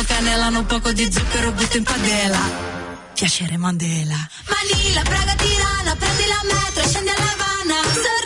cannella, 0.05 0.47
un 0.47 0.65
poco 0.65 0.91
di 0.91 1.12
zucchero, 1.12 1.51
butto 1.51 1.77
in 1.77 1.83
padella. 1.83 2.39
Piacere 3.13 3.57
Mandela. 3.57 4.17
Manila, 4.47 5.01
Praga, 5.01 5.35
Tirana, 5.35 5.95
prendi 5.95 6.24
la 6.27 6.41
metro, 6.43 6.88
scendi 6.88 7.09
alla 7.09 7.31
Habana. 7.31 8.25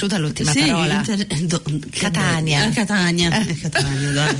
Piaciuta 0.00 0.18
l'ultima 0.18 0.52
Sì, 0.52 0.60
parola? 0.60 0.94
inter- 0.94 1.26
do- 1.42 1.62
Catania. 1.90 2.64
Ah, 2.64 2.70
Catania, 2.70 3.30
Eh. 3.46 3.50
eh, 3.50 3.58
Catania, 3.58 4.10
dai. 4.10 4.36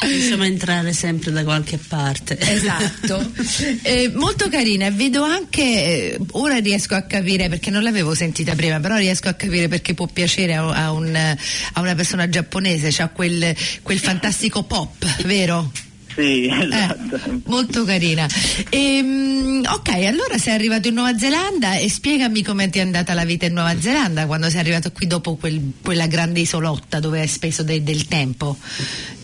Possiamo 0.00 0.44
entrare 0.44 0.92
sempre 0.92 1.30
da 1.30 1.42
qualche 1.44 1.78
parte. 1.78 2.38
Esatto, 2.38 3.32
Eh, 3.82 4.10
molto 4.14 4.48
carina. 4.50 4.90
Vedo 4.90 5.22
anche, 5.22 6.18
ora 6.32 6.58
riesco 6.58 6.94
a 6.94 7.02
capire 7.02 7.48
perché 7.48 7.70
non 7.70 7.82
l'avevo 7.82 8.14
sentita 8.14 8.54
prima, 8.54 8.78
però 8.80 8.96
riesco 8.96 9.28
a 9.28 9.32
capire 9.34 9.68
perché 9.68 9.94
può 9.94 10.06
piacere 10.06 10.54
a, 10.54 10.68
a 10.68 10.92
un, 10.92 11.14
a 11.14 11.80
una 11.80 11.94
persona 11.94 12.28
giapponese, 12.28 12.88
c'ha 12.90 13.08
quel, 13.08 13.54
quel 13.82 13.98
fantastico 13.98 14.64
pop, 14.64 15.22
vero? 15.24 15.70
Sì, 16.14 16.44
Eh, 16.46 16.64
esatto. 16.64 17.18
molto 17.46 17.84
carina. 17.84 18.26
Ehm, 18.70 19.62
ok, 19.68 19.88
allora 20.04 20.38
sei 20.38 20.54
arrivato 20.54 20.88
in 20.88 20.94
Nuova 20.94 21.16
Zelanda 21.18 21.76
e 21.76 21.88
spiegami 21.90 22.42
come 22.42 22.70
ti 22.70 22.78
è 22.78 22.82
andata 22.82 23.14
la 23.14 23.24
vita 23.24 23.46
in 23.46 23.54
Nuova 23.54 23.78
Zelanda 23.80 24.26
quando 24.26 24.48
sei 24.50 24.60
arrivato 24.60 24.92
qui 24.92 25.06
dopo 25.06 25.34
quel- 25.36 25.72
quella 25.82 26.06
grande 26.06 26.40
isolotta 26.40 27.00
dove 27.00 27.20
hai 27.20 27.28
speso 27.28 27.62
de- 27.64 27.82
del 27.82 28.06
tempo. 28.06 28.56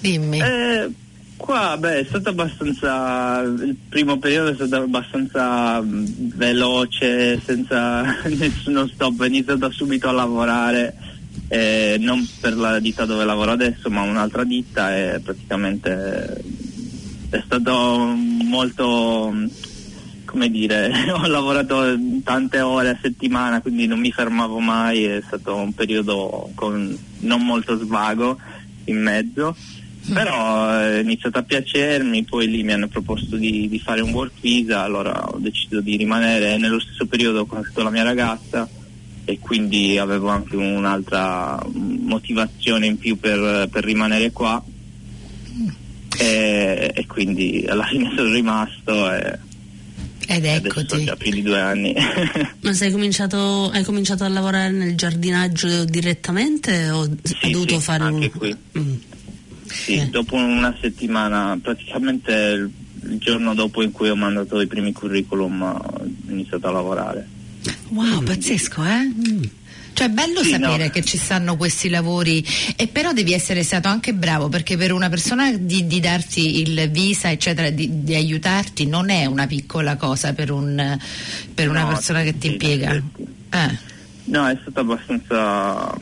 Dimmi. 0.00 0.40
Eh, 0.40 0.88
qua, 1.36 1.76
beh, 1.78 2.00
è 2.00 2.04
stato 2.08 2.30
abbastanza. 2.30 3.40
Il 3.42 3.76
primo 3.88 4.18
periodo 4.18 4.50
è 4.50 4.54
stato 4.54 4.76
abbastanza 4.76 5.80
mh, 5.80 6.34
veloce, 6.36 7.40
senza 7.44 8.16
nessuno 8.26 8.88
stop. 8.88 9.20
Ho 9.20 9.24
iniziato 9.26 9.70
subito 9.70 10.08
a 10.08 10.12
lavorare 10.12 10.94
eh, 11.48 11.96
non 12.00 12.26
per 12.40 12.56
la 12.56 12.78
ditta 12.80 13.04
dove 13.04 13.24
lavoro 13.24 13.52
adesso, 13.52 13.90
ma 13.90 14.02
un'altra 14.02 14.44
ditta 14.44 14.96
e 14.96 15.20
praticamente 15.20 16.42
è 17.30 17.42
stato 17.44 18.14
molto 18.44 19.32
come 20.30 20.48
dire, 20.48 20.92
ho 21.10 21.26
lavorato 21.26 21.98
tante 22.22 22.60
ore 22.60 22.90
a 22.90 22.98
settimana, 23.02 23.60
quindi 23.60 23.86
non 23.86 23.98
mi 23.98 24.12
fermavo 24.12 24.60
mai, 24.60 25.04
è 25.04 25.20
stato 25.26 25.56
un 25.56 25.72
periodo 25.72 26.50
con 26.54 26.96
non 27.20 27.44
molto 27.44 27.76
svago 27.76 28.38
in 28.84 29.02
mezzo, 29.02 29.56
però 30.12 30.70
è 30.70 31.00
iniziato 31.00 31.38
a 31.38 31.42
piacermi, 31.42 32.24
poi 32.24 32.48
lì 32.48 32.62
mi 32.62 32.72
hanno 32.72 32.86
proposto 32.86 33.36
di, 33.36 33.68
di 33.68 33.78
fare 33.80 34.02
un 34.02 34.12
work 34.12 34.34
visa, 34.40 34.82
allora 34.82 35.28
ho 35.28 35.38
deciso 35.38 35.80
di 35.80 35.96
rimanere, 35.96 36.56
nello 36.58 36.78
stesso 36.78 37.06
periodo 37.06 37.40
ho 37.40 37.46
conosciuto 37.46 37.82
la 37.82 37.90
mia 37.90 38.04
ragazza 38.04 38.68
e 39.24 39.38
quindi 39.38 39.98
avevo 39.98 40.28
anche 40.28 40.56
un'altra 40.56 41.60
motivazione 41.72 42.86
in 42.86 42.98
più 42.98 43.18
per, 43.18 43.68
per 43.68 43.84
rimanere 43.84 44.30
qua 44.30 44.62
e, 46.20 46.92
e, 46.94 47.06
quindi 47.06 47.64
alla 47.68 47.84
fine 47.84 48.12
sono 48.16 48.30
rimasto 48.30 49.12
e, 49.12 49.38
ed 50.26 50.44
eccoti. 50.44 51.04
già 51.04 51.16
più 51.16 51.30
di 51.32 51.42
due 51.42 51.58
anni. 51.58 51.94
Ma 52.60 52.72
sei 52.72 52.90
cominciato, 52.92 53.70
hai 53.70 53.82
cominciato 53.82 54.24
a 54.24 54.28
lavorare 54.28 54.70
nel 54.70 54.94
giardinaggio 54.94 55.84
direttamente 55.84 56.90
o 56.90 57.04
sì, 57.22 57.36
hai 57.42 57.50
dovuto 57.50 57.78
sì, 57.78 57.84
fare 57.84 58.04
anche 58.04 58.30
un... 58.32 58.38
qui. 58.38 58.56
Mm. 58.78 58.94
Sì, 59.66 59.94
Eh. 59.94 60.06
dopo 60.08 60.36
una 60.36 60.76
settimana, 60.80 61.58
praticamente 61.60 62.32
il, 62.32 62.70
il 63.10 63.18
giorno 63.18 63.54
dopo 63.54 63.82
in 63.82 63.92
cui 63.92 64.08
ho 64.08 64.16
mandato 64.16 64.60
i 64.60 64.66
primi 64.66 64.92
curriculum 64.92 65.62
ho 65.62 66.04
iniziato 66.28 66.68
a 66.68 66.72
lavorare. 66.72 67.26
Wow, 67.88 68.22
pazzesco, 68.22 68.84
eh? 68.84 69.10
Cioè 69.92 70.06
è 70.06 70.10
bello 70.10 70.42
Sì, 70.42 70.50
sapere 70.50 70.84
no. 70.86 70.90
che 70.90 71.02
ci 71.04 71.18
stanno 71.18 71.56
questi 71.56 71.88
lavori 71.88 72.44
e 72.76 72.86
però 72.86 73.12
devi 73.12 73.32
essere 73.32 73.62
stato 73.62 73.88
anche 73.88 74.14
bravo 74.14 74.48
perché 74.48 74.76
per 74.76 74.92
una 74.92 75.08
persona 75.08 75.52
di, 75.52 75.86
di 75.86 76.00
darti 76.00 76.60
il 76.62 76.88
visa 76.90 77.30
eccetera, 77.30 77.70
di, 77.70 78.02
di 78.02 78.14
aiutarti 78.14 78.86
non 78.86 79.10
è 79.10 79.26
una 79.26 79.46
piccola 79.46 79.96
cosa 79.96 80.32
per, 80.32 80.50
un, 80.50 80.98
per 81.54 81.68
una 81.68 81.82
No, 81.82 81.88
persona 81.88 82.22
che 82.22 82.38
ti 82.38 82.46
sì, 82.46 82.52
impiega. 82.52 82.94
Eh. 83.50 83.78
No, 84.24 84.46
è 84.48 84.56
stato 84.60 84.80
abbastanza 84.80 85.92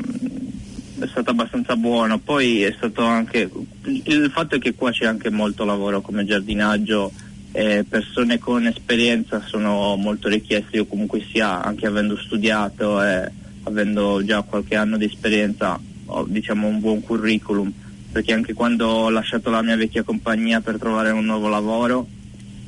è 1.00 1.07
stato 1.07 1.30
abbastanza 1.30 1.76
buono, 1.76 2.18
poi 2.18 2.62
è 2.62 2.75
stato 2.76 3.02
anche 3.04 3.49
il 3.85 4.30
fatto 4.33 4.57
è 4.57 4.59
che 4.59 4.75
qua 4.75 4.90
c'è 4.90 5.07
anche 5.07 5.30
molto 5.30 5.64
lavoro 5.64 6.00
come 6.00 6.25
giardinaggio 6.25 7.12
e 7.52 7.85
persone 7.88 8.38
con 8.38 8.66
esperienza 8.66 9.42
sono 9.47 9.97
molto 9.97 10.28
richieste, 10.28 10.76
io 10.76 10.87
comunque 10.87 11.25
sia 11.33 11.62
anche 11.62 11.87
avendo 11.87 12.16
studiato 12.18 13.02
e 13.02 13.30
avendo 13.69 14.23
già 14.25 14.43
qualche 14.43 14.75
anno 14.75 14.97
di 14.97 15.05
esperienza 15.05 15.79
ho 16.07 16.25
diciamo 16.27 16.67
un 16.67 16.81
buon 16.81 17.01
curriculum, 17.03 17.71
perché 18.11 18.33
anche 18.33 18.55
quando 18.55 18.87
ho 18.87 19.11
lasciato 19.11 19.51
la 19.51 19.63
mia 19.63 19.77
vecchia 19.77 20.03
compagnia 20.03 20.61
per 20.61 20.79
trovare 20.79 21.11
un 21.11 21.25
nuovo 21.25 21.49
lavoro 21.49 22.07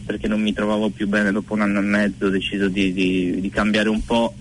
perché 0.04 0.26
non 0.26 0.40
mi 0.40 0.52
trovavo 0.52 0.88
più 0.90 1.07
bene 1.07 1.30
dopo 1.30 1.54
un 1.54 1.61
anno 1.61 1.78
e 1.78 1.83
mezzo, 1.83 2.26
ho 2.26 2.30
deciso 2.30 2.66
di, 2.66 2.92
di- 2.92 3.40
di 3.40 3.49
cambiare 3.49 3.88
un 3.88 4.04
po', 4.04 4.35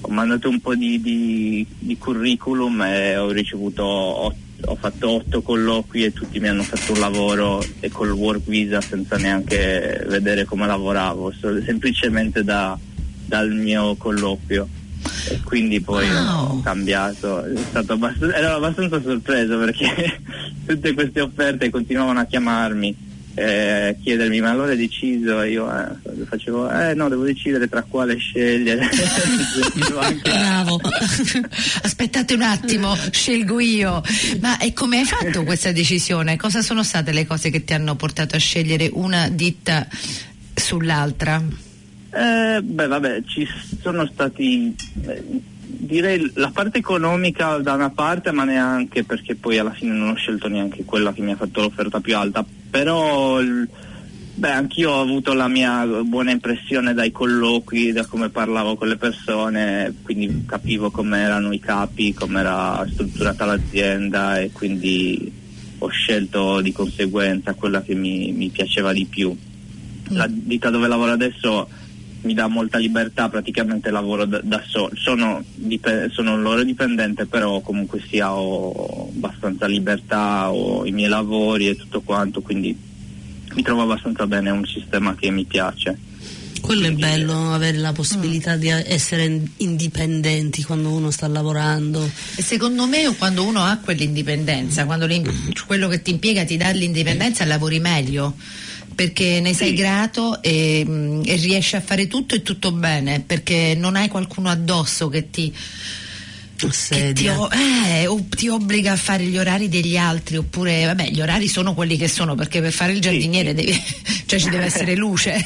ho 0.00 0.08
mandato 0.08 0.48
un 0.48 0.60
po' 0.60 0.76
di, 0.76 1.00
di- 1.00 1.66
curriculum 1.98 2.80
e 2.82 3.16
ho 3.16 3.30
ricevuto, 3.32 3.84
ot- 3.84 4.36
ho 4.66 4.76
fatto 4.76 5.10
otto 5.10 5.42
colloqui 5.42 6.04
e 6.04 6.12
tutti 6.12 6.38
mi 6.38 6.46
hanno 6.46 6.62
fatto 6.62 6.92
un 6.92 7.00
lavoro 7.00 7.60
e 7.80 7.90
col 7.90 8.12
work 8.12 8.42
visa 8.46 8.80
senza 8.80 9.16
neanche 9.16 10.04
vedere 10.08 10.44
come 10.44 10.64
lavoravo, 10.66 11.32
semplicemente 11.64 12.44
da- 12.44 12.78
dal 13.24 13.50
mio 13.52 13.96
colloquio. 13.96 14.68
E 15.28 15.40
quindi 15.42 15.80
poi 15.80 16.08
Wow. 16.08 16.58
ho 16.58 16.60
cambiato, 16.62 17.44
è 17.44 17.52
stato 17.68 17.92
abbast- 17.94 18.22
ero 18.22 18.56
abbastanza 18.56 19.00
sorpreso 19.02 19.58
perché 19.58 20.20
tutte 20.66 20.94
queste 20.94 21.20
offerte 21.20 21.70
continuavano 21.70 22.20
a 22.20 22.24
chiamarmi 22.24 23.04
eh, 23.38 23.94
chiedermi 24.02 24.40
ma 24.40 24.48
allora 24.50 24.70
hai 24.70 24.78
deciso 24.78 25.42
e 25.42 25.50
io 25.50 25.68
eh, 25.70 26.24
facevo 26.26 26.70
eh 26.70 26.94
no 26.94 27.10
devo 27.10 27.22
decidere 27.24 27.68
tra 27.68 27.82
quale 27.82 28.16
scegliere 28.16 28.88
Bravo. 30.22 30.80
Aspettate 31.82 32.34
un 32.34 32.42
attimo, 32.42 32.96
scelgo 33.10 33.60
io. 33.60 34.02
Ma 34.40 34.58
e 34.58 34.72
come 34.72 34.98
hai 35.00 35.04
fatto 35.04 35.44
questa 35.44 35.72
decisione? 35.72 36.36
Cosa 36.36 36.62
sono 36.62 36.82
state 36.82 37.12
le 37.12 37.26
cose 37.26 37.50
che 37.50 37.64
ti 37.64 37.74
hanno 37.74 37.94
portato 37.96 38.36
a 38.36 38.38
scegliere 38.38 38.88
una 38.92 39.28
ditta 39.28 39.86
sull'altra? 40.54 41.42
Eh, 42.18 42.62
beh 42.62 42.86
vabbè 42.86 43.22
ci 43.26 43.46
sono 43.82 44.06
stati 44.06 44.74
eh, 45.06 45.22
direi 45.66 46.30
la 46.36 46.50
parte 46.50 46.78
economica 46.78 47.58
da 47.58 47.74
una 47.74 47.90
parte 47.90 48.32
ma 48.32 48.44
neanche 48.44 49.04
perché 49.04 49.34
poi 49.34 49.58
alla 49.58 49.72
fine 49.74 49.92
non 49.92 50.08
ho 50.10 50.14
scelto 50.14 50.48
neanche 50.48 50.84
quella 50.86 51.12
che 51.12 51.20
mi 51.20 51.32
ha 51.32 51.36
fatto 51.36 51.60
l'offerta 51.60 52.00
più 52.00 52.16
alta. 52.16 52.42
Però 52.70 53.38
il- 53.40 53.68
beh 54.38 54.50
anch'io 54.50 54.92
ho 54.92 55.00
avuto 55.02 55.34
la 55.34 55.48
mia 55.48 55.84
buona 56.04 56.30
impressione 56.30 56.94
dai 56.94 57.10
colloqui 57.12 57.92
da 57.92 58.06
come 58.06 58.28
parlavo 58.30 58.76
con 58.76 58.88
le 58.88 58.96
persone 58.96 59.94
quindi 60.02 60.44
capivo 60.46 60.90
come 60.90 61.20
erano 61.20 61.52
i 61.52 61.58
capi 61.58 62.12
come 62.14 62.40
era 62.40 62.86
strutturata 62.92 63.44
l'azienda 63.46 64.38
e 64.38 64.50
quindi 64.52 65.32
ho 65.78 65.88
scelto 65.88 66.60
di 66.62 66.72
conseguenza 66.72 67.52
quella 67.54 67.82
che 67.82 67.94
mi, 67.94 68.32
mi 68.32 68.48
piaceva 68.48 68.92
di 68.94 69.04
più. 69.04 69.36
La 70.10 70.26
ditta 70.30 70.70
dove 70.70 70.86
lavoro 70.88 71.12
adesso 71.12 71.68
mi 72.26 72.34
dà 72.34 72.48
molta 72.48 72.76
libertà, 72.76 73.28
praticamente 73.28 73.90
lavoro 73.90 74.26
da, 74.26 74.40
da 74.42 74.62
solo, 74.66 74.90
sono, 74.94 75.42
dip- 75.54 76.10
sono 76.10 76.34
un 76.34 76.42
loro 76.42 76.62
dipendente, 76.62 77.24
però 77.24 77.60
comunque 77.60 78.02
sia 78.06 78.34
ho 78.34 79.08
abbastanza 79.14 79.66
libertà, 79.66 80.50
ho 80.50 80.84
i 80.84 80.90
miei 80.90 81.08
lavori 81.08 81.68
e 81.68 81.76
tutto 81.76 82.02
quanto, 82.02 82.42
quindi 82.42 82.76
mi 83.54 83.62
trovo 83.62 83.82
abbastanza 83.82 84.26
bene, 84.26 84.50
è 84.50 84.52
un 84.52 84.66
sistema 84.66 85.14
che 85.14 85.30
mi 85.30 85.44
piace. 85.44 85.96
Quello 86.60 86.88
è 86.88 86.92
bello, 86.92 87.52
avere 87.52 87.78
la 87.78 87.92
possibilità 87.92 88.56
di 88.56 88.68
essere 88.68 89.40
indipendenti 89.58 90.64
quando 90.64 90.90
uno 90.90 91.12
sta 91.12 91.28
lavorando. 91.28 92.10
E 92.34 92.42
secondo 92.42 92.86
me 92.86 93.14
quando 93.16 93.44
uno 93.44 93.62
ha 93.62 93.78
quell'indipendenza, 93.80 94.84
quando 94.84 95.06
quello 95.64 95.86
che 95.86 96.02
ti 96.02 96.10
impiega 96.10 96.44
ti 96.44 96.56
dà 96.56 96.70
l'indipendenza, 96.70 97.44
lavori 97.44 97.78
meglio. 97.78 98.34
Perché 98.96 99.40
ne 99.40 99.52
sei 99.54 99.68
Sì. 99.68 99.74
grato 99.74 100.42
e, 100.42 100.82
mm, 100.88 101.20
e 101.26 101.34
riesci 101.36 101.76
a 101.76 101.82
fare 101.82 102.06
tutto 102.08 102.34
e 102.34 102.42
tutto 102.42 102.72
bene, 102.72 103.20
perché 103.20 103.74
non 103.76 103.94
hai 103.94 104.08
qualcuno 104.08 104.48
addosso 104.48 105.08
che 105.10 105.28
ti, 105.30 105.52
ti, 107.12 107.28
o- 107.28 107.50
eh, 107.52 108.06
o 108.06 108.24
ti 108.30 108.48
obbliga 108.48 108.92
a 108.92 108.96
fare 108.96 109.24
gli 109.24 109.36
orari 109.36 109.68
degli 109.68 109.98
altri, 109.98 110.38
oppure 110.38 110.86
vabbè, 110.86 111.10
gli 111.10 111.20
orari 111.20 111.46
sono 111.46 111.74
quelli 111.74 111.98
che 111.98 112.08
sono, 112.08 112.34
perché 112.34 112.62
per 112.62 112.72
fare 112.72 112.92
il 112.92 113.00
giardiniere 113.02 113.52
devi, 113.52 113.78
cioè 114.24 114.38
ci 114.40 114.48
deve 114.48 114.64
essere 114.64 114.94
luce 114.94 115.44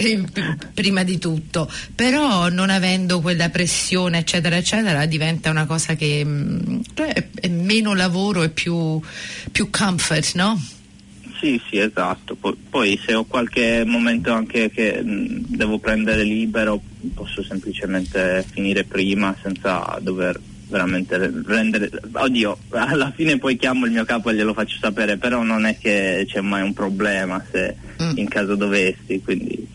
prima 0.72 1.02
di 1.02 1.18
tutto. 1.18 1.70
Però 1.94 2.48
non 2.48 2.70
avendo 2.70 3.20
quella 3.20 3.50
pressione, 3.50 4.18
eccetera, 4.20 4.56
eccetera, 4.56 5.04
diventa 5.04 5.50
una 5.50 5.66
cosa 5.66 5.94
che 5.94 6.22
mm, 6.24 6.80
è, 6.94 7.26
è 7.40 7.48
meno 7.48 7.94
lavoro 7.94 8.42
e 8.42 8.48
più, 8.48 8.98
più 9.52 9.68
comfort, 9.70 10.32
no? 10.36 10.58
Sì, 11.40 11.60
sì, 11.68 11.78
esatto. 11.78 12.34
Poi, 12.34 12.56
poi 12.68 13.00
se 13.04 13.14
ho 13.14 13.24
qualche 13.24 13.84
momento 13.86 14.32
anche 14.32 14.70
che 14.70 15.02
mh, 15.02 15.44
devo 15.48 15.78
prendere 15.78 16.22
libero, 16.22 16.80
posso 17.14 17.42
semplicemente 17.42 18.44
finire 18.50 18.84
prima 18.84 19.36
senza 19.42 19.98
dover 20.00 20.40
veramente 20.68 21.16
rendere... 21.44 21.90
Oddio, 22.12 22.58
alla 22.70 23.12
fine 23.14 23.38
poi 23.38 23.56
chiamo 23.56 23.86
il 23.86 23.92
mio 23.92 24.04
capo 24.04 24.30
e 24.30 24.34
glielo 24.34 24.54
faccio 24.54 24.78
sapere, 24.80 25.16
però 25.16 25.42
non 25.42 25.64
è 25.66 25.78
che 25.78 26.24
c'è 26.28 26.40
mai 26.40 26.62
un 26.62 26.72
problema 26.72 27.44
se 27.50 27.76
Mm. 28.02 28.18
in 28.18 28.28
caso 28.28 28.56
dovessi, 28.56 29.22
quindi 29.24 29.66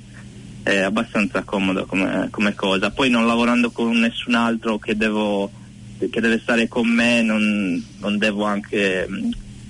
è 0.61 0.77
abbastanza 0.77 1.41
comodo 1.41 1.85
come, 1.87 2.27
come 2.29 2.53
cosa. 2.53 2.91
Poi 2.91 3.09
non 3.09 3.25
lavorando 3.25 3.71
con 3.71 3.97
nessun 3.97 4.35
altro 4.35 4.77
che 4.77 4.95
devo 4.95 5.49
che 5.97 6.21
deve 6.21 6.39
stare 6.39 6.67
con 6.67 6.87
me, 6.87 7.21
non, 7.23 7.83
non 7.99 8.17
devo 8.19 8.43
anche, 8.43 9.07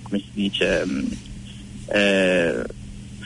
come 0.04 0.20
si 0.20 0.30
dice, 0.34 0.86
eh, 1.92 2.64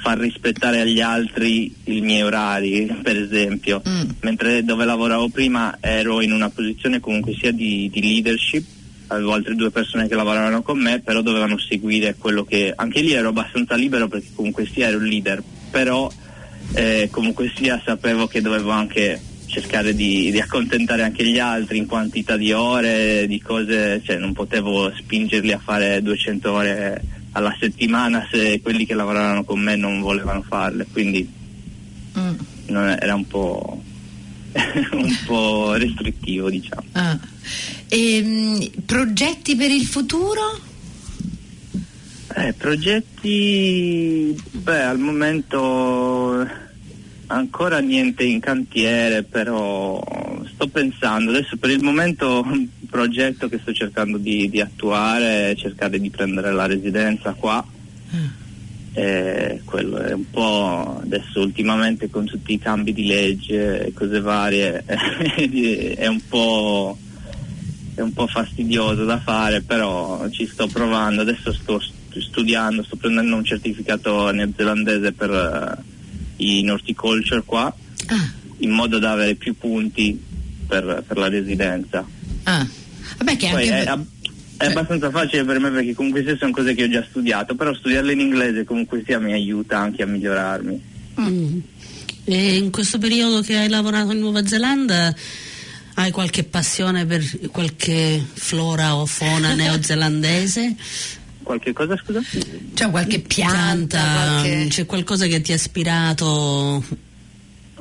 far 0.06 0.20
rispettare 0.20 0.82
agli 0.82 1.02
altri 1.02 1.74
i 1.86 2.02
miei 2.02 2.22
orari, 2.22 2.86
per 3.02 3.18
esempio. 3.18 3.82
Mm. 3.88 4.10
Mentre 4.22 4.64
dove 4.64 4.86
lavoravo 4.86 5.30
prima 5.30 5.78
ero 5.80 6.22
in 6.22 6.32
una 6.32 6.50
posizione 6.50 7.00
comunque 7.00 7.34
sia 7.34 7.52
di, 7.52 7.90
di 7.92 8.02
leadership, 8.02 8.64
avevo 9.08 9.34
altre 9.34 9.56
due 9.56 9.72
persone 9.72 10.08
che 10.08 10.16
lavoravano 10.16 10.62
con 10.62 10.80
me, 10.80 11.00
però 11.00 11.22
dovevano 11.22 11.58
seguire 11.58 12.16
quello 12.16 12.44
che... 12.44 12.74
Anche 12.76 13.02
lì 13.02 13.14
ero 13.14 13.30
abbastanza 13.30 13.76
libero 13.76 14.08
perché 14.08 14.28
comunque 14.36 14.68
sia 14.72 14.88
ero 14.88 14.98
un 14.98 15.06
leader, 15.06 15.42
però 15.72 16.12
eh, 16.74 17.08
comunque 17.12 17.52
sia 17.56 17.82
sapevo 17.84 18.28
che 18.28 18.42
dovevo 18.42 18.70
anche 18.72 19.20
cercare 19.48 19.96
di, 19.96 20.32
di 20.32 20.40
accontentare 20.40 21.04
anche 21.04 21.24
gli 21.24 21.40
altri 21.40 21.78
in 21.78 21.86
quantità 21.86 22.36
di 22.36 22.52
ore, 22.52 23.26
di 23.28 23.40
cose, 23.42 24.02
cioè 24.04 24.18
non 24.18 24.34
potevo 24.34 24.92
spingerli 24.96 25.52
a 25.52 25.62
fare 25.64 26.02
200 26.02 26.52
ore 26.52 27.02
alla 27.36 27.56
settimana 27.60 28.26
se 28.32 28.62
quelli 28.62 28.86
che 28.86 28.94
lavoravano 28.94 29.44
con 29.44 29.60
me 29.60 29.76
non 29.76 30.00
volevano 30.00 30.42
farle, 30.42 30.88
quindi 30.92 31.44
Mm. 32.18 32.76
era 33.00 33.14
un 33.14 33.28
po', 33.28 33.84
un 34.92 35.18
po' 35.26 35.74
restrittivo, 35.74 36.50
diciamo. 36.50 36.84
Ah. 36.94 37.20
E, 37.90 38.72
progetti 38.86 39.56
per 39.58 39.70
il 39.70 39.86
futuro? 39.86 40.60
Eh, 42.38 42.54
progetti, 42.54 44.34
beh, 44.52 44.82
al 44.82 45.00
momento 45.00 46.48
ancora 47.28 47.80
niente 47.80 48.24
in 48.24 48.40
cantiere, 48.40 49.24
però 49.24 50.02
sto 50.54 50.68
pensando, 50.68 51.32
adesso 51.32 51.58
per 51.58 51.72
il 51.72 51.84
momento 51.84 52.46
progetto 52.96 53.50
che 53.50 53.60
sto 53.62 53.74
cercando 53.74 54.18
di, 54.18 54.50
di 54.50 54.62
attuare 54.62 55.52
è 55.52 55.56
cercare 55.56 56.00
di 56.00 56.10
prendere 56.10 56.54
la 56.54 56.66
residenza 56.66 57.34
qua. 57.34 57.66
Mm. 58.16 58.26
Eh, 58.94 59.62
quello 59.66 59.98
è 59.98 60.14
un 60.14 60.30
po' 60.30 61.02
adesso 61.04 61.42
ultimamente 61.42 62.10
con 62.10 62.24
tutti 62.24 62.54
i 62.54 62.60
cambi 62.60 62.94
di 62.94 63.06
legge 63.06 63.88
e 63.88 63.94
cose 63.94 64.22
varie 64.22 64.86
è 64.88 66.08
un 66.08 66.22
po' 66.30 66.98
è 67.94 68.00
un 68.00 68.14
po' 68.14 68.26
fastidioso 68.28 69.04
da 69.04 69.20
fare 69.20 69.60
però 69.60 70.30
ci 70.30 70.48
sto 70.48 70.68
provando 70.68 71.24
adesso 71.24 71.52
sto 71.52 71.82
studiando 72.18 72.84
sto 72.84 72.96
prendendo 72.96 73.36
un 73.36 73.44
certificato 73.44 74.32
neozelandese 74.32 75.12
per 75.12 75.30
uh, 75.30 75.84
in 76.38 76.72
horticulture 76.72 77.44
qua 77.44 77.66
ah. 77.66 78.32
in 78.60 78.70
modo 78.70 78.98
da 78.98 79.12
avere 79.12 79.36
più 79.36 79.58
punti 79.58 80.18
per, 80.66 81.04
per 81.06 81.18
la 81.18 81.28
residenza. 81.28 82.06
Ah. 82.44 82.66
Vabbè, 83.18 83.38
che 83.38 83.50
Poi 83.50 83.70
anche... 83.70 83.92
è, 84.58 84.66
è 84.66 84.66
abbastanza 84.68 85.10
facile 85.10 85.44
per 85.44 85.60
me 85.60 85.70
perché 85.72 85.94
comunque 85.94 86.24
queste 86.24 86.40
sono 86.40 86.52
cose 86.52 86.74
che 86.74 86.84
ho 86.84 86.90
già 86.90 87.06
studiato, 87.08 87.56
però 87.56 87.74
studiarle 87.74 88.14
in 88.14 88.20
inglese 88.20 88.64
comunque 88.64 89.04
sia 89.06 89.20
mi 89.20 89.34
aiuta 89.34 89.78
anche 89.78 90.04
a 90.04 90.06
migliorarmi. 90.06 90.82
Mm. 91.20 91.60
E 92.26 92.56
in 92.58 92.72
questo 92.72 92.98
periodo 92.98 93.42
che 93.42 93.56
hai 93.56 93.70
lavorato 93.70 94.12
in 94.12 94.20
Nuova 94.20 94.46
Zelanda 94.46 95.14
hai 95.96 96.12
qualche 96.12 96.44
passione 96.44 97.06
per 97.06 97.24
qualche 97.52 98.24
flora 98.34 98.96
o 98.96 99.06
fauna 99.06 99.54
neozelandese? 99.56 100.76
Qualche 101.44 101.74
cosa, 101.74 101.96
scusa? 101.96 102.22
C'è 102.74 102.90
qualche 102.90 103.20
pianta? 103.20 103.54
pianta 103.54 104.00
qualche... 104.00 104.66
C'è 104.70 104.86
qualcosa 104.86 105.28
che 105.28 105.42
ti 105.42 105.52
ha 105.52 105.56
ispirato? 105.56 106.84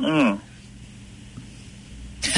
Mm. 0.00 0.32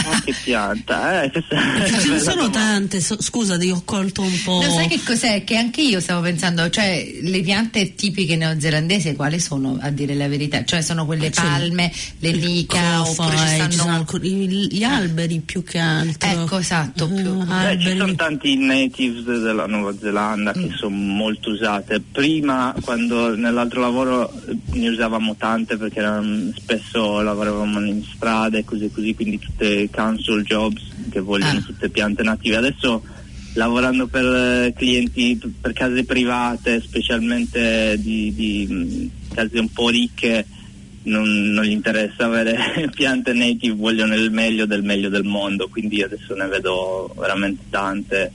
Oh, 0.05 0.21
che 0.25 0.35
pianta, 0.43 1.23
eh, 1.23 1.31
ce 2.01 2.09
ne 2.09 2.19
sono 2.21 2.51
tante, 2.51 3.01
so, 3.01 3.21
scusa 3.21 3.57
ti 3.57 3.71
ho 3.71 3.83
colto 3.85 4.23
un 4.23 4.41
po'. 4.45 4.61
No, 4.63 4.71
sai 4.71 4.89
che 4.89 5.01
cos'è? 5.05 5.45
Che 5.45 5.57
anche 5.57 5.81
io 5.83 6.01
stavo 6.01 6.23
pensando, 6.23 6.69
cioè 6.71 7.05
le 7.23 7.41
piante 7.41 7.95
tipiche 7.95 8.37
neozelandesi 8.37 9.15
quali 9.15 9.41
sono 9.41 9.79
a 9.81 9.91
dire 9.91 10.15
la 10.15 10.29
verità? 10.29 10.65
Cioè 10.65 10.83
sono 10.83 11.07
quelle 11.07 11.31
palme, 11.31 11.93
le 12.19 12.31
lica 12.33 13.03
oppure 13.03 13.37
ci 13.37 13.73
stanno... 13.73 14.07
gli 14.21 14.83
alberi 14.83 15.41
più 15.41 15.63
che 15.63 15.79
altro. 15.79 16.29
Ecco, 16.29 16.59
esatto. 16.59 17.07
Più. 17.09 17.31
Uh, 17.31 17.45
Beh, 17.45 17.79
ci 17.81 17.97
sono 17.97 18.15
tanti 18.15 18.57
natives 18.57 19.25
della 19.25 19.67
Nuova 19.67 19.95
Zelanda 19.99 20.53
mm. 20.57 20.63
che 20.63 20.71
sono 20.77 20.97
molto 20.97 21.51
usate. 21.51 22.01
Prima, 22.01 22.75
quando 22.83 23.35
nell'altro 23.35 23.81
lavoro 23.81 24.33
ne 24.73 24.89
usavamo 24.89 25.37
tante 25.37 25.77
perché 25.77 25.99
erano, 25.99 26.51
spesso 26.57 27.21
lavoravamo 27.21 27.85
in 27.85 28.03
strade 28.05 28.59
e 28.59 28.65
così 28.65 28.91
così, 28.91 29.15
quindi 29.15 29.39
tutte 29.39 29.86
council 29.91 30.43
jobs 30.43 30.83
che 31.11 31.21
vogliono 31.21 31.59
ah. 31.59 31.63
tutte 31.63 31.89
piante 31.89 32.23
native. 32.23 32.57
Adesso 32.57 33.03
lavorando 33.57 34.07
per 34.07 34.25
eh, 34.25 34.73
clienti, 34.77 35.41
per 35.61 35.73
case 35.73 36.05
private, 36.05 36.81
specialmente 36.81 37.97
di, 37.99 38.33
di 38.35 38.69
mm, 38.71 39.07
case 39.35 39.59
un 39.59 39.73
po' 39.73 39.89
ricche, 39.89 40.47
non, 41.05 41.51
non, 41.51 41.65
gli 41.65 41.71
interessa 41.71 42.27
avere 42.27 42.91
piante 42.95 43.33
native, 43.33 43.75
vogliono 43.75 44.15
il 44.15 44.31
meglio 44.31 44.67
del 44.67 44.83
meglio 44.83 45.09
del 45.09 45.25
mondo, 45.25 45.69
quindi 45.69 46.03
adesso 46.03 46.35
ne 46.35 46.47
vedo 46.47 47.13
veramente 47.19 47.65
tante. 47.71 48.33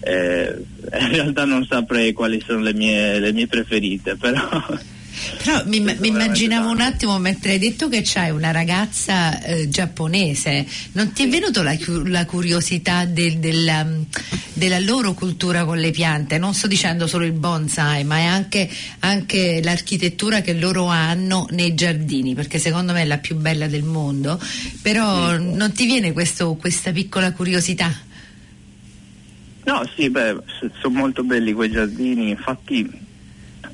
Eh, 0.00 0.54
in 1.00 1.10
realtà 1.10 1.44
non 1.44 1.64
saprei 1.66 2.12
quali 2.12 2.42
sono 2.44 2.60
le 2.60 2.74
mie, 2.74 3.18
le 3.18 3.32
mie 3.32 3.46
preferite, 3.46 4.16
però 4.16 4.40
però 5.42 5.62
mi, 5.66 5.80
mi 5.80 6.08
immaginavo 6.08 6.70
un 6.70 6.80
attimo 6.80 7.18
mentre 7.18 7.52
hai 7.52 7.58
detto 7.58 7.88
che 7.88 8.02
c'hai 8.04 8.30
una 8.30 8.50
ragazza 8.50 9.40
eh, 9.42 9.68
giapponese, 9.68 10.66
non 10.92 11.12
ti 11.12 11.24
è 11.24 11.28
venuta 11.28 11.62
la, 11.62 11.76
la, 12.06 12.24
curiosità 12.26 13.04
del, 13.04 13.38
della, 13.38 13.86
della, 14.52 14.78
loro 14.80 15.14
cultura 15.14 15.64
con 15.64 15.78
le 15.78 15.90
piante? 15.90 16.38
Non 16.38 16.54
sto 16.54 16.66
dicendo 16.66 17.06
solo 17.06 17.24
il 17.24 17.32
bonsai, 17.32 18.04
ma 18.04 18.18
è 18.18 18.24
anche, 18.24 18.68
anche 19.00 19.60
l'architettura 19.62 20.40
che 20.40 20.54
loro 20.54 20.86
hanno 20.86 21.46
nei 21.50 21.74
giardini, 21.74 22.34
perché 22.34 22.58
secondo 22.58 22.92
me 22.92 23.02
è 23.02 23.06
la 23.06 23.18
più 23.18 23.36
bella 23.36 23.68
del 23.68 23.84
mondo, 23.84 24.40
però 24.82 25.38
non 25.38 25.72
ti 25.72 25.86
viene 25.86 26.12
questo, 26.12 26.54
questa 26.54 26.92
piccola 26.92 27.32
curiosità? 27.32 27.92
No, 29.64 29.88
sì, 29.96 30.10
beh, 30.10 30.36
sono 30.80 30.98
molto 30.98 31.22
belli 31.22 31.52
quei 31.52 31.70
giardini, 31.70 32.30
infatti 32.30 33.03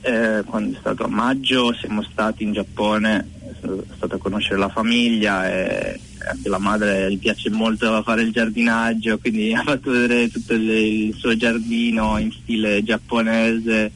eh, 0.02 0.42
quando 0.46 0.76
è 0.76 0.80
stato 0.80 1.04
a 1.04 1.08
maggio 1.08 1.74
siamo 1.74 2.02
stati 2.02 2.44
in 2.44 2.52
Giappone, 2.52 3.28
sono 3.60 3.82
stato 3.94 4.14
a 4.14 4.18
conoscere 4.18 4.58
la 4.58 4.68
famiglia 4.68 5.48
e 5.50 6.00
anche 6.26 6.48
la 6.48 6.58
madre 6.58 7.10
gli 7.10 7.18
piace 7.18 7.50
molto 7.50 8.02
fare 8.02 8.22
il 8.22 8.32
giardinaggio, 8.32 9.18
quindi 9.18 9.52
ha 9.54 9.62
fatto 9.62 9.90
vedere 9.90 10.28
tutto 10.30 10.54
il, 10.54 11.14
suo 11.16 11.36
giardino 11.36 12.18
in 12.18 12.32
stile 12.32 12.82
giapponese. 12.82 13.92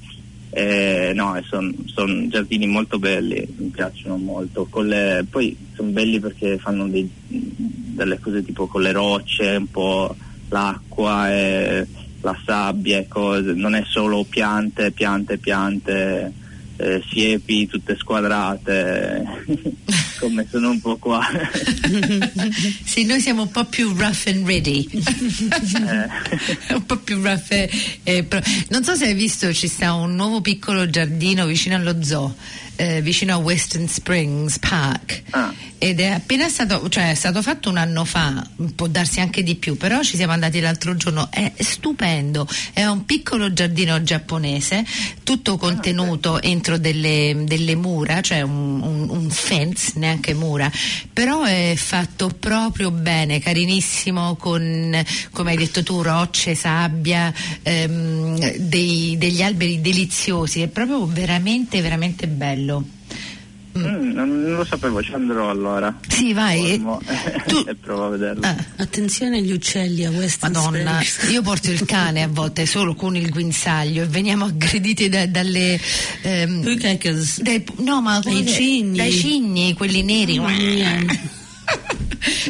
Eh, 0.57 1.11
no, 1.17 1.37
sono 1.49 1.73
son 1.87 2.29
giardini 2.29 2.67
molto 2.69 2.99
belli, 3.01 3.45
mi 3.57 3.69
piacciono 3.71 4.17
molto. 4.17 4.69
Le, 4.83 5.27
poi 5.29 5.57
sono 5.75 5.91
belli 5.91 6.21
perché 6.21 6.59
fanno 6.59 6.87
dei, 6.87 7.11
delle 7.27 8.21
cose 8.21 8.45
tipo 8.45 8.67
con 8.69 8.83
le 8.83 8.93
rocce, 8.93 9.57
un 9.57 9.71
po' 9.71 10.15
l'acqua. 10.49 11.33
E, 11.33 11.87
la 12.25 12.37
sabbia 12.45 12.99
e 12.99 13.07
cose, 13.07 13.53
non 13.53 13.75
è 13.75 13.85
solo 13.87 14.25
piante, 14.25 14.91
piante, 14.91 15.37
piante, 15.37 16.33
eh, 16.77 17.03
siepi 17.09 17.67
tutte 17.67 17.97
squadrate, 17.99 19.23
come 20.19 20.47
sono 20.51 20.71
un 20.71 20.81
po' 20.81 20.97
qua. 20.97 21.23
sì, 22.85 23.05
noi 23.05 23.21
siamo 23.21 23.43
un 23.43 23.51
po' 23.51 23.67
più 23.67 23.95
rough 23.95 24.27
and 24.27 24.47
ready. 24.47 24.89
eh. 24.89 26.73
un 26.75 26.87
po' 26.87 26.97
più 26.99 27.21
rough. 27.23 27.51
E, 27.51 27.69
eh, 28.03 28.27
non 28.71 28.83
so 28.83 28.95
se 28.95 29.07
hai 29.07 29.15
visto, 29.15 29.53
ci 29.53 29.69
sta 29.69 29.93
un 29.93 30.15
nuovo 30.15 30.41
piccolo 30.41 30.89
giardino 30.89 31.45
vicino 31.45 31.77
allo 31.77 32.03
zoo 32.03 32.35
eh, 32.77 33.01
vicino 33.03 33.35
a 33.35 33.37
Western 33.37 33.89
Springs 33.89 34.59
Park. 34.59 35.23
Ah. 35.31 35.53
ed 35.79 36.01
è 36.01 36.07
appena 36.07 36.49
stato, 36.49 36.89
cioè 36.89 37.11
è 37.11 37.15
stato 37.15 37.43
fatto 37.43 37.69
un 37.69 37.77
anno 37.77 38.07
fa, 38.07 38.43
può 38.75 38.87
darsi 38.87 39.21
anche 39.21 39.43
di 39.43 39.55
più, 39.55 39.77
però 39.77 40.03
ci 40.03 40.17
siamo 40.17 40.33
andati 40.33 40.59
l'altro 40.59 40.97
giorno, 40.97 41.29
è 41.31 41.53
stupendo, 41.59 42.49
è 42.73 42.87
un 42.87 43.05
piccolo 43.05 43.53
giardino 43.53 44.03
giapponese, 44.03 44.83
tutto 45.25 45.55
ah, 45.55 45.59
contenuto 45.59 46.37
ah, 46.37 46.41
entro 46.43 46.79
delle, 46.79 47.43
delle, 47.45 47.75
mura, 47.75 48.23
cioè 48.23 48.41
un, 48.41 48.81
un, 48.81 49.11
un, 49.11 49.29
fence, 49.29 49.93
neanche 49.97 50.33
mura, 50.33 50.73
però 51.13 51.43
è 51.43 51.75
fatto 51.77 52.29
proprio 52.29 52.91
bene, 52.91 53.39
carinissimo, 53.39 54.37
con, 54.37 55.05
come 55.33 55.51
hai 55.51 55.57
detto 55.59 55.83
tu, 55.83 56.01
rocce, 56.01 56.55
sabbia, 56.55 57.31
ehm, 57.63 58.57
dei, 58.57 59.17
degli 59.19 59.43
alberi 59.43 59.83
deliziosi, 59.83 60.63
è 60.63 60.69
proprio 60.69 61.05
veramente, 61.05 61.83
veramente 61.83 62.27
bello 62.27 62.64
bello. 62.65 62.85
Mm, 63.77 64.13
non 64.13 64.55
lo 64.55 64.65
sapevo, 64.65 65.03
ci 65.03 65.13
andrò 65.13 65.51
allora. 65.51 65.99
Sì, 66.07 66.33
vai. 66.33 66.79
tu... 67.47 67.65
e 67.67 67.75
provo 67.75 68.07
a 68.07 68.09
vederlo. 68.11 68.47
Ah. 68.47 68.57
Attenzione 68.77 69.39
agli 69.39 69.53
uccelli 69.53 70.05
a 70.05 70.11
West 70.11 70.43
Madonna, 70.43 71.01
io 71.31 71.43
porto 71.43 71.71
il 71.71 71.85
cane 71.85 72.23
a 72.23 72.29
volte 72.29 72.67
solo 72.67 72.95
con 72.95 73.17
il 73.17 73.31
guinzaglio 73.31 74.05
e 74.05 74.07
veniamo 74.07 74.45
aggrediti 74.45 75.09
da, 75.09 75.27
dalle. 75.27 75.79
Ehm, 76.23 76.63
dai, 77.41 77.65
no, 77.79 78.01
ma 78.01 78.21
dai 78.21 78.47
cigni. 78.47 78.97
Dai 78.97 79.13
cigni, 79.13 79.75
quelli 79.75 80.03
neri. 80.03 80.41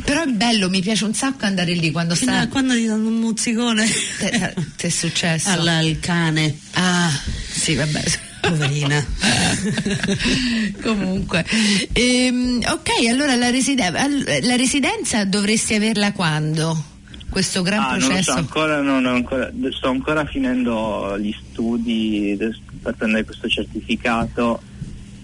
Però 0.04 0.22
è 0.22 0.26
bello, 0.26 0.68
mi 0.68 0.80
piace 0.82 1.04
un 1.04 1.14
sacco 1.14 1.46
andare 1.46 1.72
lì 1.72 1.90
quando 1.90 2.14
sta. 2.14 2.40
No, 2.40 2.48
quando 2.48 2.74
ti 2.74 2.84
danno 2.84 3.08
un 3.08 3.14
mozzicone. 3.14 3.86
Ti 3.86 4.86
è 4.86 4.88
successo? 4.88 5.50
Alla, 5.50 5.80
il 5.80 5.98
cane. 6.00 6.54
Ah, 6.72 7.10
sì, 7.50 7.74
vabbè 7.74 8.32
poverina. 8.48 9.04
Comunque, 10.82 11.44
ehm, 11.92 12.62
ok, 12.66 13.08
allora 13.08 13.34
la, 13.34 13.50
residen- 13.50 14.24
la, 14.42 14.56
residenza 14.56 15.24
dovresti 15.24 15.74
averla 15.74 16.12
quando? 16.12 16.92
Questo 17.28 17.62
gran 17.62 17.80
ah, 17.80 17.88
processo? 17.96 18.12
Non 18.12 18.22
so, 18.22 18.32
ancora, 18.32 18.80
non 18.80 19.06
ancora, 19.06 19.50
sto 19.70 19.88
ancora 19.88 20.24
finendo 20.24 21.18
gli 21.18 21.34
studi 21.50 22.36
per 22.80 22.94
prendere 22.94 23.24
questo 23.24 23.48
certificato 23.48 24.60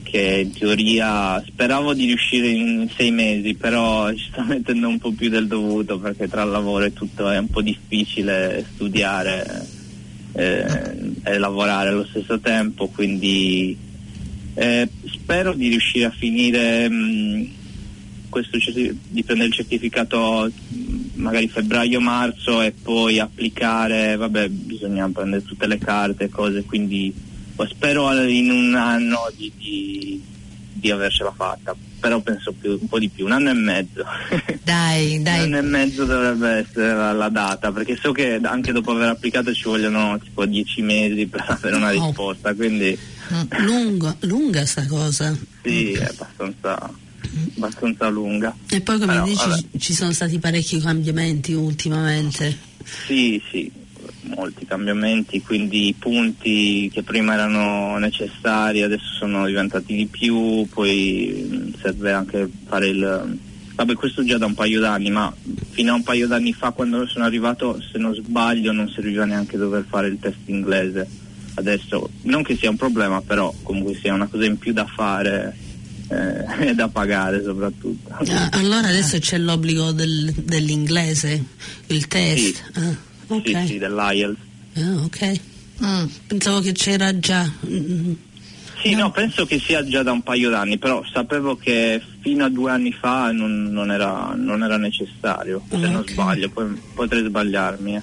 che 0.03 0.43
in 0.45 0.53
teoria 0.53 1.41
speravo 1.47 1.95
di 1.95 2.07
riuscire 2.07 2.49
in 2.49 2.89
sei 2.97 3.13
mesi, 3.13 3.55
però 3.55 4.13
ci 4.13 4.29
sto 4.33 4.43
mettendo 4.43 4.89
un 4.89 4.99
po' 4.99 5.13
più 5.13 5.29
del 5.29 5.47
dovuto 5.47 6.01
perché 6.01 6.29
tra 6.29 6.43
il 6.43 6.51
lavoro 6.51 6.85
e 6.85 6.93
tutto 6.93 7.31
è 7.31 7.39
un 7.39 7.49
po' 7.49 7.63
difficile 7.63 8.67
studiare 8.75 9.79
eh, 10.41 11.13
e 11.23 11.39
lavorare 11.39 11.91
allo 11.91 12.07
stesso 12.07 12.41
tempo, 12.41 12.89
quindi 12.89 13.77
eh, 14.55 14.89
spero 15.07 15.53
di 15.53 15.69
riuscire 15.69 16.07
a 16.07 16.11
finire 16.11 16.89
mh, 16.89 16.95
mm, 16.95 17.45
questo 18.29 18.59
certi- 18.59 18.99
di 19.09 19.23
prendere 19.23 19.49
il 19.49 19.55
certificato 19.55 20.51
magari 21.15 21.49
febbraio-marzo 21.49 22.63
e 22.63 22.73
poi 22.73 23.19
applicare, 23.19 24.17
vabbè 24.17 24.49
bisogna 24.49 25.09
prendere 25.13 25.45
tutte 25.45 25.67
le 25.67 25.79
carte 25.79 26.25
e 26.25 26.29
cose, 26.31 26.65
quindi 26.65 27.13
spero 27.69 28.11
in 28.23 28.51
un 28.51 28.75
anno 28.75 29.31
di, 29.37 29.53
di, 29.59 30.23
di 30.81 30.91
avercela 30.91 31.33
fatta, 31.37 31.75
però 32.01 32.19
penso 32.21 32.53
più, 32.59 32.79
un 32.81 32.89
po' 32.89 32.99
di 32.99 33.09
più, 33.09 33.27
un 33.27 33.33
anno 33.33 33.51
e 33.51 33.55
mezzo. 33.55 34.03
Dai, 34.65 35.21
dai. 35.23 35.39
un 35.47 35.55
anno 35.55 35.59
e 35.59 35.63
mezzo 35.63 36.05
dovrebbe 36.05 36.49
essere 36.51 36.95
la, 36.95 37.13
la 37.13 37.29
data, 37.29 37.71
perché 37.71 37.97
so 38.01 38.11
che 38.13 38.41
anche 38.43 38.73
dopo 38.73 38.91
aver 38.93 39.09
applicato 39.11 39.53
ci 39.53 39.65
vogliono 39.65 40.19
tipo 40.19 40.45
dieci 40.47 40.83
mesi 40.83 41.27
per 41.27 41.45
avere 41.49 41.77
una 41.77 41.89
Oh. 41.93 42.07
risposta, 42.07 42.55
quindi 42.55 42.99
Lunga, 43.59 44.17
lunga 44.21 44.67
sta 44.67 44.85
cosa. 44.87 45.37
sì, 45.63 45.93
è 45.93 46.05
abbastanza, 46.05 46.91
abbastanza 47.57 48.09
lunga. 48.09 48.55
E 48.69 48.81
poi 48.81 48.99
come 48.99 49.13
Però, 49.13 49.25
dici 49.25 49.49
vabbè. 49.49 49.63
ci 49.79 49.95
sono 49.95 50.13
stati 50.13 50.39
parecchi 50.41 50.81
cambiamenti 50.81 51.53
ultimamente. 51.53 52.57
Sì, 53.07 53.41
sì, 53.51 53.71
molti 54.23 54.67
cambiamenti, 54.67 55.43
quindi 55.43 55.89
i 55.89 55.95
punti 55.95 56.91
che 56.93 57.03
prima 57.03 57.35
erano 57.35 57.97
necessari 57.99 58.83
adesso 58.83 59.15
sono 59.19 59.47
diventati 59.47 59.95
di 59.95 60.07
più, 60.07 60.67
poi 60.73 61.75
serve 61.81 62.13
anche 62.13 62.49
fare 62.67 62.89
il... 62.89 63.39
Vabbè, 63.75 63.95
questo 63.95 64.23
già 64.25 64.37
da 64.37 64.45
un 64.45 64.55
paio 64.55 64.79
d'anni, 64.81 65.11
ma 65.11 65.35
fino 65.71 65.93
a 65.93 65.95
un 65.95 66.03
paio 66.03 66.27
d'anni 66.27 66.53
fa 66.53 66.71
quando 66.73 67.07
sono 67.07 67.25
arrivato, 67.25 67.81
se 67.81 67.97
non 67.99 68.15
sbaglio, 68.15 68.73
non 68.73 68.91
serviva 68.91 69.25
neanche 69.25 69.57
dover 69.57 69.87
fare 69.89 70.09
il 70.09 70.19
test 70.21 70.37
inglese. 70.47 71.09
Adesso, 71.55 72.11
non 72.23 72.43
che 72.43 72.57
sia 72.57 72.69
un 72.69 72.77
problema, 72.77 73.23
però 73.23 73.53
comunque 73.63 73.95
sia 73.95 74.13
una 74.13 74.27
cosa 74.27 74.45
in 74.45 74.59
più 74.59 74.75
da 74.75 74.85
fare 74.85 75.57
eh, 76.09 76.69
e 76.69 76.75
da 76.75 76.89
pagare 76.89 77.43
soprattutto. 77.43 78.11
Ah, 78.11 78.49
allora 78.53 78.89
adesso 78.89 79.19
c'è 79.19 79.39
l'obbligo 79.39 79.93
del- 79.93 80.33
dell'inglese, 80.37 81.43
il 81.87 82.07
test. 82.07 82.55
Sì. 82.55 82.63
Ah, 82.75 83.09
ok. 83.35 83.47
Sì, 83.47 83.67
sì, 83.67 83.79
dell'IELTS. 83.79 84.39
Ah, 84.77 85.03
ok. 85.05 85.41
Mm. 85.83 86.05
Pensavo 86.27 86.61
che 86.61 86.73
c'era 86.73 87.19
già. 87.19 87.51
Mm, 87.67 88.13
Sì, 88.83 88.95
no. 88.95 89.11
penso 89.11 89.45
che 89.47 89.59
sia 89.59 89.85
già 89.87 90.03
da 90.03 90.13
un 90.13 90.23
paio 90.23 90.49
d'anni, 90.51 90.79
però 90.79 91.03
sapevo 91.13 91.57
che 91.57 92.01
fino 92.21 92.45
a 92.45 92.49
due 92.49 92.71
anni 92.71 92.93
fa 92.93 93.31
non, 93.33 93.65
non 93.71 93.91
era, 93.91 94.33
non 94.37 94.63
era 94.63 94.77
necessario, 94.79 95.63
se 95.69 95.77
Ah, 95.77 95.91
non 95.91 96.05
sbaglio, 96.07 96.49
poi 96.51 96.67
potrei 96.95 97.25
sbagliarmi. 97.27 97.97
eh. 97.97 98.03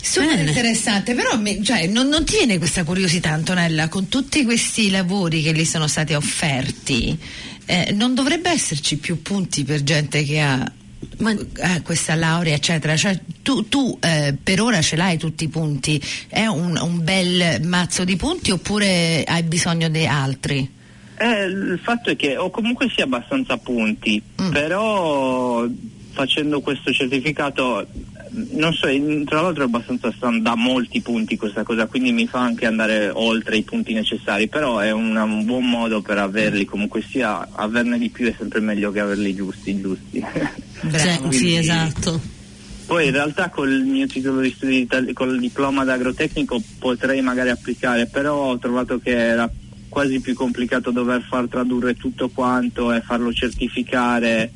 Super 0.00 0.34
Bene. 0.36 0.48
interessante, 0.50 1.14
però 1.14 1.36
mi- 1.38 1.62
cioè, 1.64 1.86
non, 1.86 2.08
non 2.08 2.24
ti 2.24 2.36
viene 2.36 2.58
questa 2.58 2.84
curiosità, 2.84 3.30
Antonella, 3.30 3.88
con 3.88 4.08
tutti 4.08 4.44
questi 4.44 4.90
lavori 4.90 5.42
che 5.42 5.52
gli 5.54 5.64
sono 5.64 5.86
stati 5.86 6.12
offerti, 6.14 7.16
eh, 7.66 7.92
non 7.92 8.14
dovrebbe 8.14 8.50
esserci 8.50 8.96
più 8.98 9.22
punti 9.22 9.64
per 9.64 9.82
gente 9.84 10.24
che 10.24 10.40
ha 10.40 10.70
Ma- 11.18 11.32
eh, 11.32 11.82
questa 11.82 12.14
laurea, 12.14 12.54
eccetera? 12.54 12.96
Cioè, 12.96 13.18
tu 13.42 13.68
tu, 13.68 13.96
eh, 14.00 14.34
per 14.42 14.60
ora 14.60 14.80
ce 14.80 14.96
l'hai 14.96 15.18
tutti 15.18 15.44
i 15.44 15.48
punti, 15.48 16.00
è 16.28 16.46
un, 16.46 16.78
un 16.80 17.02
bel 17.04 17.60
mazzo 17.64 18.04
di 18.04 18.16
punti 18.16 18.50
oppure 18.50 19.24
hai 19.24 19.42
bisogno 19.42 19.88
di 19.88 20.06
altri? 20.06 20.70
Eh, 21.18 21.44
il 21.44 21.78
fatto 21.82 22.10
è 22.10 22.16
che 22.16 22.36
ho 22.36 22.50
comunque 22.50 22.88
sia 22.88 23.04
abbastanza 23.04 23.56
punti, 23.56 24.20
Mm. 24.40 24.50
però 24.50 25.66
facendo 26.12 26.60
questo 26.60 26.92
certificato, 26.92 27.86
non 28.52 28.72
so, 28.72 28.86
tra 29.24 29.40
l'altro 29.42 29.62
è 29.62 29.66
abbastanza 29.66 30.12
stan- 30.16 30.42
da 30.42 30.54
molti 30.54 31.00
punti 31.00 31.36
questa 31.36 31.62
cosa, 31.62 31.86
quindi 31.86 32.12
mi 32.12 32.26
fa 32.26 32.40
anche 32.40 32.66
andare 32.66 33.10
oltre 33.12 33.56
i 33.58 33.62
punti 33.62 33.92
necessari, 33.92 34.48
però 34.48 34.78
è 34.78 34.90
una- 34.90 35.24
un 35.24 35.44
buon 35.44 35.68
modo 35.68 36.00
per 36.00 36.18
averli, 36.18 36.64
comunque 36.64 37.02
sia 37.02 37.46
averne 37.52 37.98
di 37.98 38.08
più 38.08 38.26
è 38.26 38.34
sempre 38.36 38.60
meglio 38.60 38.90
che 38.90 39.00
averli 39.00 39.34
giusti, 39.34 39.80
giusti. 39.80 40.18
Bravo. 40.20 41.30
sì, 41.30 41.38
sì, 41.38 41.38
Quindi- 41.38 41.56
esatto. 41.56 42.20
Poi 42.84 43.06
in 43.06 43.12
realtà 43.12 43.48
col 43.48 43.82
mio 43.84 44.06
titolo 44.06 44.40
di 44.40 44.52
studi 44.54 44.80
itali- 44.80 45.12
col 45.12 45.38
diploma 45.38 45.84
d'agrotecnico 45.84 46.60
potrei 46.78 47.22
magari 47.22 47.48
applicare, 47.50 48.06
però 48.06 48.36
ho 48.50 48.58
trovato 48.58 48.98
che 48.98 49.16
era 49.16 49.48
quasi 49.88 50.20
più 50.20 50.34
complicato 50.34 50.90
dover 50.90 51.22
far 51.22 51.46
tradurre 51.48 51.94
tutto 51.94 52.28
quanto 52.30 52.92
e 52.92 53.00
farlo 53.02 53.32
certificare 53.32 54.50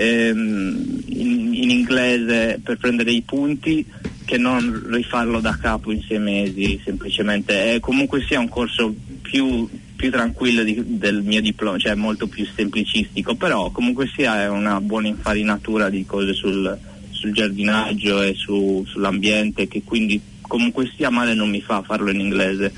ehm, 0.00 1.02
in, 1.08 1.54
in 1.54 1.70
inglese 1.70 2.58
per 2.62 2.78
prendere 2.78 3.12
i 3.12 3.20
punti 3.20 3.84
che 4.24 4.38
non 4.38 4.86
rifarlo 4.90 5.40
da 5.40 5.58
capo 5.60 5.92
in 5.92 6.02
sei 6.02 6.18
mesi 6.18 6.80
semplicemente. 6.84 7.74
E 7.74 7.80
comunque 7.80 8.24
sia 8.26 8.38
un 8.38 8.48
corso 8.48 8.94
più, 9.20 9.68
più 9.96 10.10
tranquillo 10.10 10.62
di- 10.62 10.98
del 10.98 11.22
mio 11.22 11.40
diploma, 11.42 11.78
cioè 11.78 11.94
molto 11.94 12.26
più 12.28 12.46
semplicistico, 12.54 13.34
però 13.34 13.70
comunque 13.70 14.08
sia 14.14 14.42
è 14.42 14.48
una 14.48 14.80
buona 14.80 15.08
infarinatura 15.08 15.90
di 15.90 16.06
cose 16.06 16.32
sul, 16.32 16.78
sul 17.10 17.32
giardinaggio 17.32 18.22
e 18.22 18.34
su- 18.34 18.84
sull'ambiente 18.86 19.68
che 19.68 19.82
quindi 19.84 20.20
comunque 20.40 20.90
sia 20.96 21.10
male 21.10 21.34
non 21.34 21.50
mi 21.50 21.60
fa 21.60 21.82
farlo 21.82 22.10
in 22.10 22.20
inglese. 22.20 22.72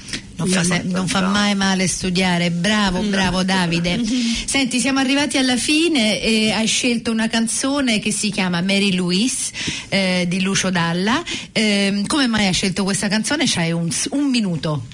Non 0.44 0.48
fa, 0.48 0.64
se- 0.64 0.82
non 0.84 1.06
fa 1.06 1.20
mai 1.28 1.54
male 1.54 1.86
studiare, 1.86 2.50
bravo, 2.50 3.00
bravo 3.00 3.42
Davide. 3.44 4.00
Senti, 4.44 4.80
siamo 4.80 4.98
arrivati 4.98 5.38
alla 5.38 5.56
fine 5.56 6.20
e 6.20 6.50
hai 6.50 6.66
scelto 6.66 7.10
una 7.10 7.28
canzone 7.28 7.98
che 8.00 8.12
si 8.12 8.30
chiama 8.30 8.60
Mary 8.60 8.94
Louise 8.94 9.52
eh, 9.88 10.24
di 10.28 10.42
Lucio 10.42 10.70
Dalla. 10.70 11.22
Ehm, 11.52 12.06
come 12.06 12.26
mai 12.26 12.46
hai 12.46 12.52
scelto 12.52 12.84
questa 12.84 13.08
canzone? 13.08 13.44
C'hai 13.46 13.72
un, 13.72 13.88
un 14.10 14.24
minuto. 14.30 14.84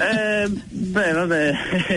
Eh, 0.00 0.48
beh, 0.48 1.12
vabbè, 1.12 1.54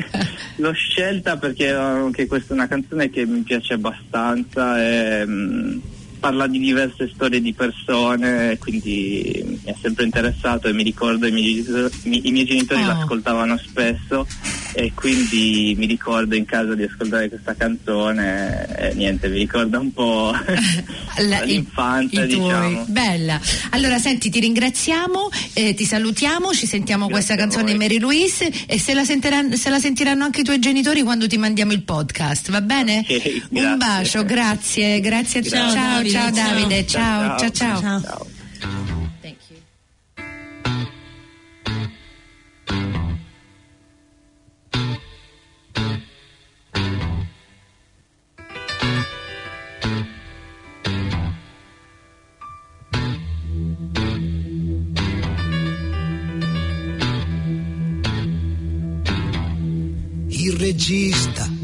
l'ho 0.58 0.73
scelta 0.73 1.38
perché 1.38 1.71
anche 1.71 2.28
questa 2.28 2.54
è 2.54 2.58
una 2.58 2.67
canzone 2.67 3.10
che 3.10 3.26
mi 3.26 3.41
piace 3.41 3.73
abbastanza 3.73 4.80
e 4.80 5.26
mm, 5.26 5.80
parla 6.19 6.47
di 6.47 6.60
diverse 6.60 7.10
storie 7.13 7.41
di 7.41 7.53
persone, 7.53 8.58
quindi 8.60 9.43
mi 9.45 9.60
è 9.71 9.75
sempre 9.82 10.06
interessato 10.06 10.67
e 10.67 10.73
mi 10.73 10.84
ricordo 10.84 11.27
i 11.27 11.32
miei, 11.32 11.65
i 12.03 12.32
miei 12.32 12.45
genitori 12.45 12.82
Oh. 12.84 12.88
l'ascoltavano 12.88 13.58
spesso 13.58 14.25
e 14.73 14.91
quindi 14.93 15.73
mi 15.77 15.86
ricordo 15.86 16.36
in 16.36 16.45
casa 16.45 16.75
di 16.75 16.84
ascoltare 16.84 17.30
questa 17.30 17.56
canzone 17.56 18.67
e 18.77 18.93
niente, 18.93 19.27
mi 19.30 19.38
ricorda 19.39 19.80
un 19.80 19.91
po' 19.93 20.32
La- 21.27 21.41
i- 21.43 21.47
l'infanzia, 21.47 22.23
i 22.25 22.30
tuoi. 22.30 22.43
diciamo. 22.43 22.86
Bella. 22.88 23.39
Allora, 23.71 23.97
senti, 23.97 24.30
ti 24.30 24.39
ringraziamo, 24.39 25.30
eh, 25.53 25.73
ti 25.73 25.86
salutiamo, 25.86 26.51
ci 26.53 26.65
sentiamo 26.67 27.08
Grazie 27.08 27.13
questa 27.25 27.36
canzone 27.36 27.71
di. 27.73 27.77
Mary 27.77 27.99
Louise 27.99 28.51
e 28.67 28.80
se 28.80 28.93
la, 28.93 29.03
sentiranno, 29.03 29.56
se 29.56 29.69
la 29.69 29.80
sentiranno 29.80 30.23
anche 30.23 30.41
i 30.41 30.43
tuoi 30.43 30.60
genitori 30.60 31.01
quando 31.03 31.27
ti 31.27 31.38
mandiamo 31.38 31.71
il 31.71 31.82
podcast, 31.84 32.51
va 32.51 32.62
bene? 32.62 32.99
Ok, 33.08 33.41
Un 33.49 33.60
grazie. 33.62 33.77
bacio, 33.77 34.25
grazie, 34.25 34.99
grazie 34.99 35.41
te. 35.41 35.49
Ciao, 35.49 35.71
Ciao, 35.71 36.06
Davide, 36.11 36.33
ciao. 36.33 36.53
Davide, 36.53 36.87
ciao, 36.87 37.37
ciao, 37.37 37.49
ciao. 37.51 37.81
Ciao. 37.81 38.01
ciao. 38.01 38.26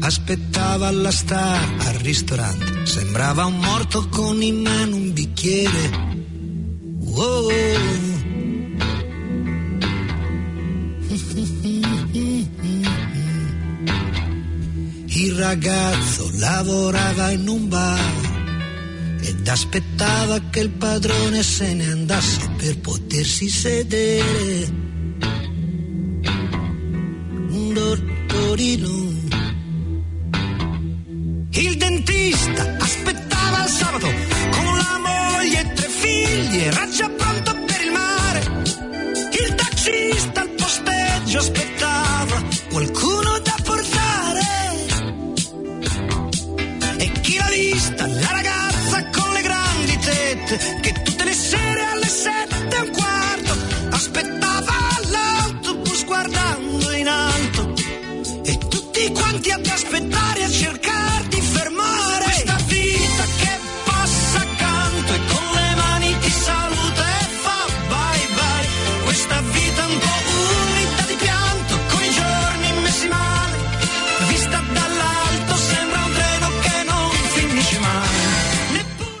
Aspettava 0.04 0.90
la 0.90 1.10
star 1.10 1.76
al 1.78 1.94
ristorante, 1.94 2.84
sembrava 2.84 3.46
un 3.46 3.56
morto 3.56 4.06
con 4.10 4.42
in 4.42 4.60
mano 4.60 4.96
un 4.96 5.12
bicchiere. 5.14 5.90
Wow. 6.98 7.48
Il 15.06 15.32
ragazzo 15.36 16.30
lavorava 16.34 17.30
in 17.30 17.48
un 17.48 17.68
bar 17.68 19.18
ed 19.22 19.48
aspettava 19.48 20.38
che 20.50 20.60
il 20.60 20.70
padrone 20.70 21.42
se 21.42 21.72
ne 21.72 21.90
andasse 21.90 22.50
per 22.58 22.78
potersi 22.80 23.48
sedere 23.48 24.68
un 27.48 27.72
dottorino. 27.72 29.13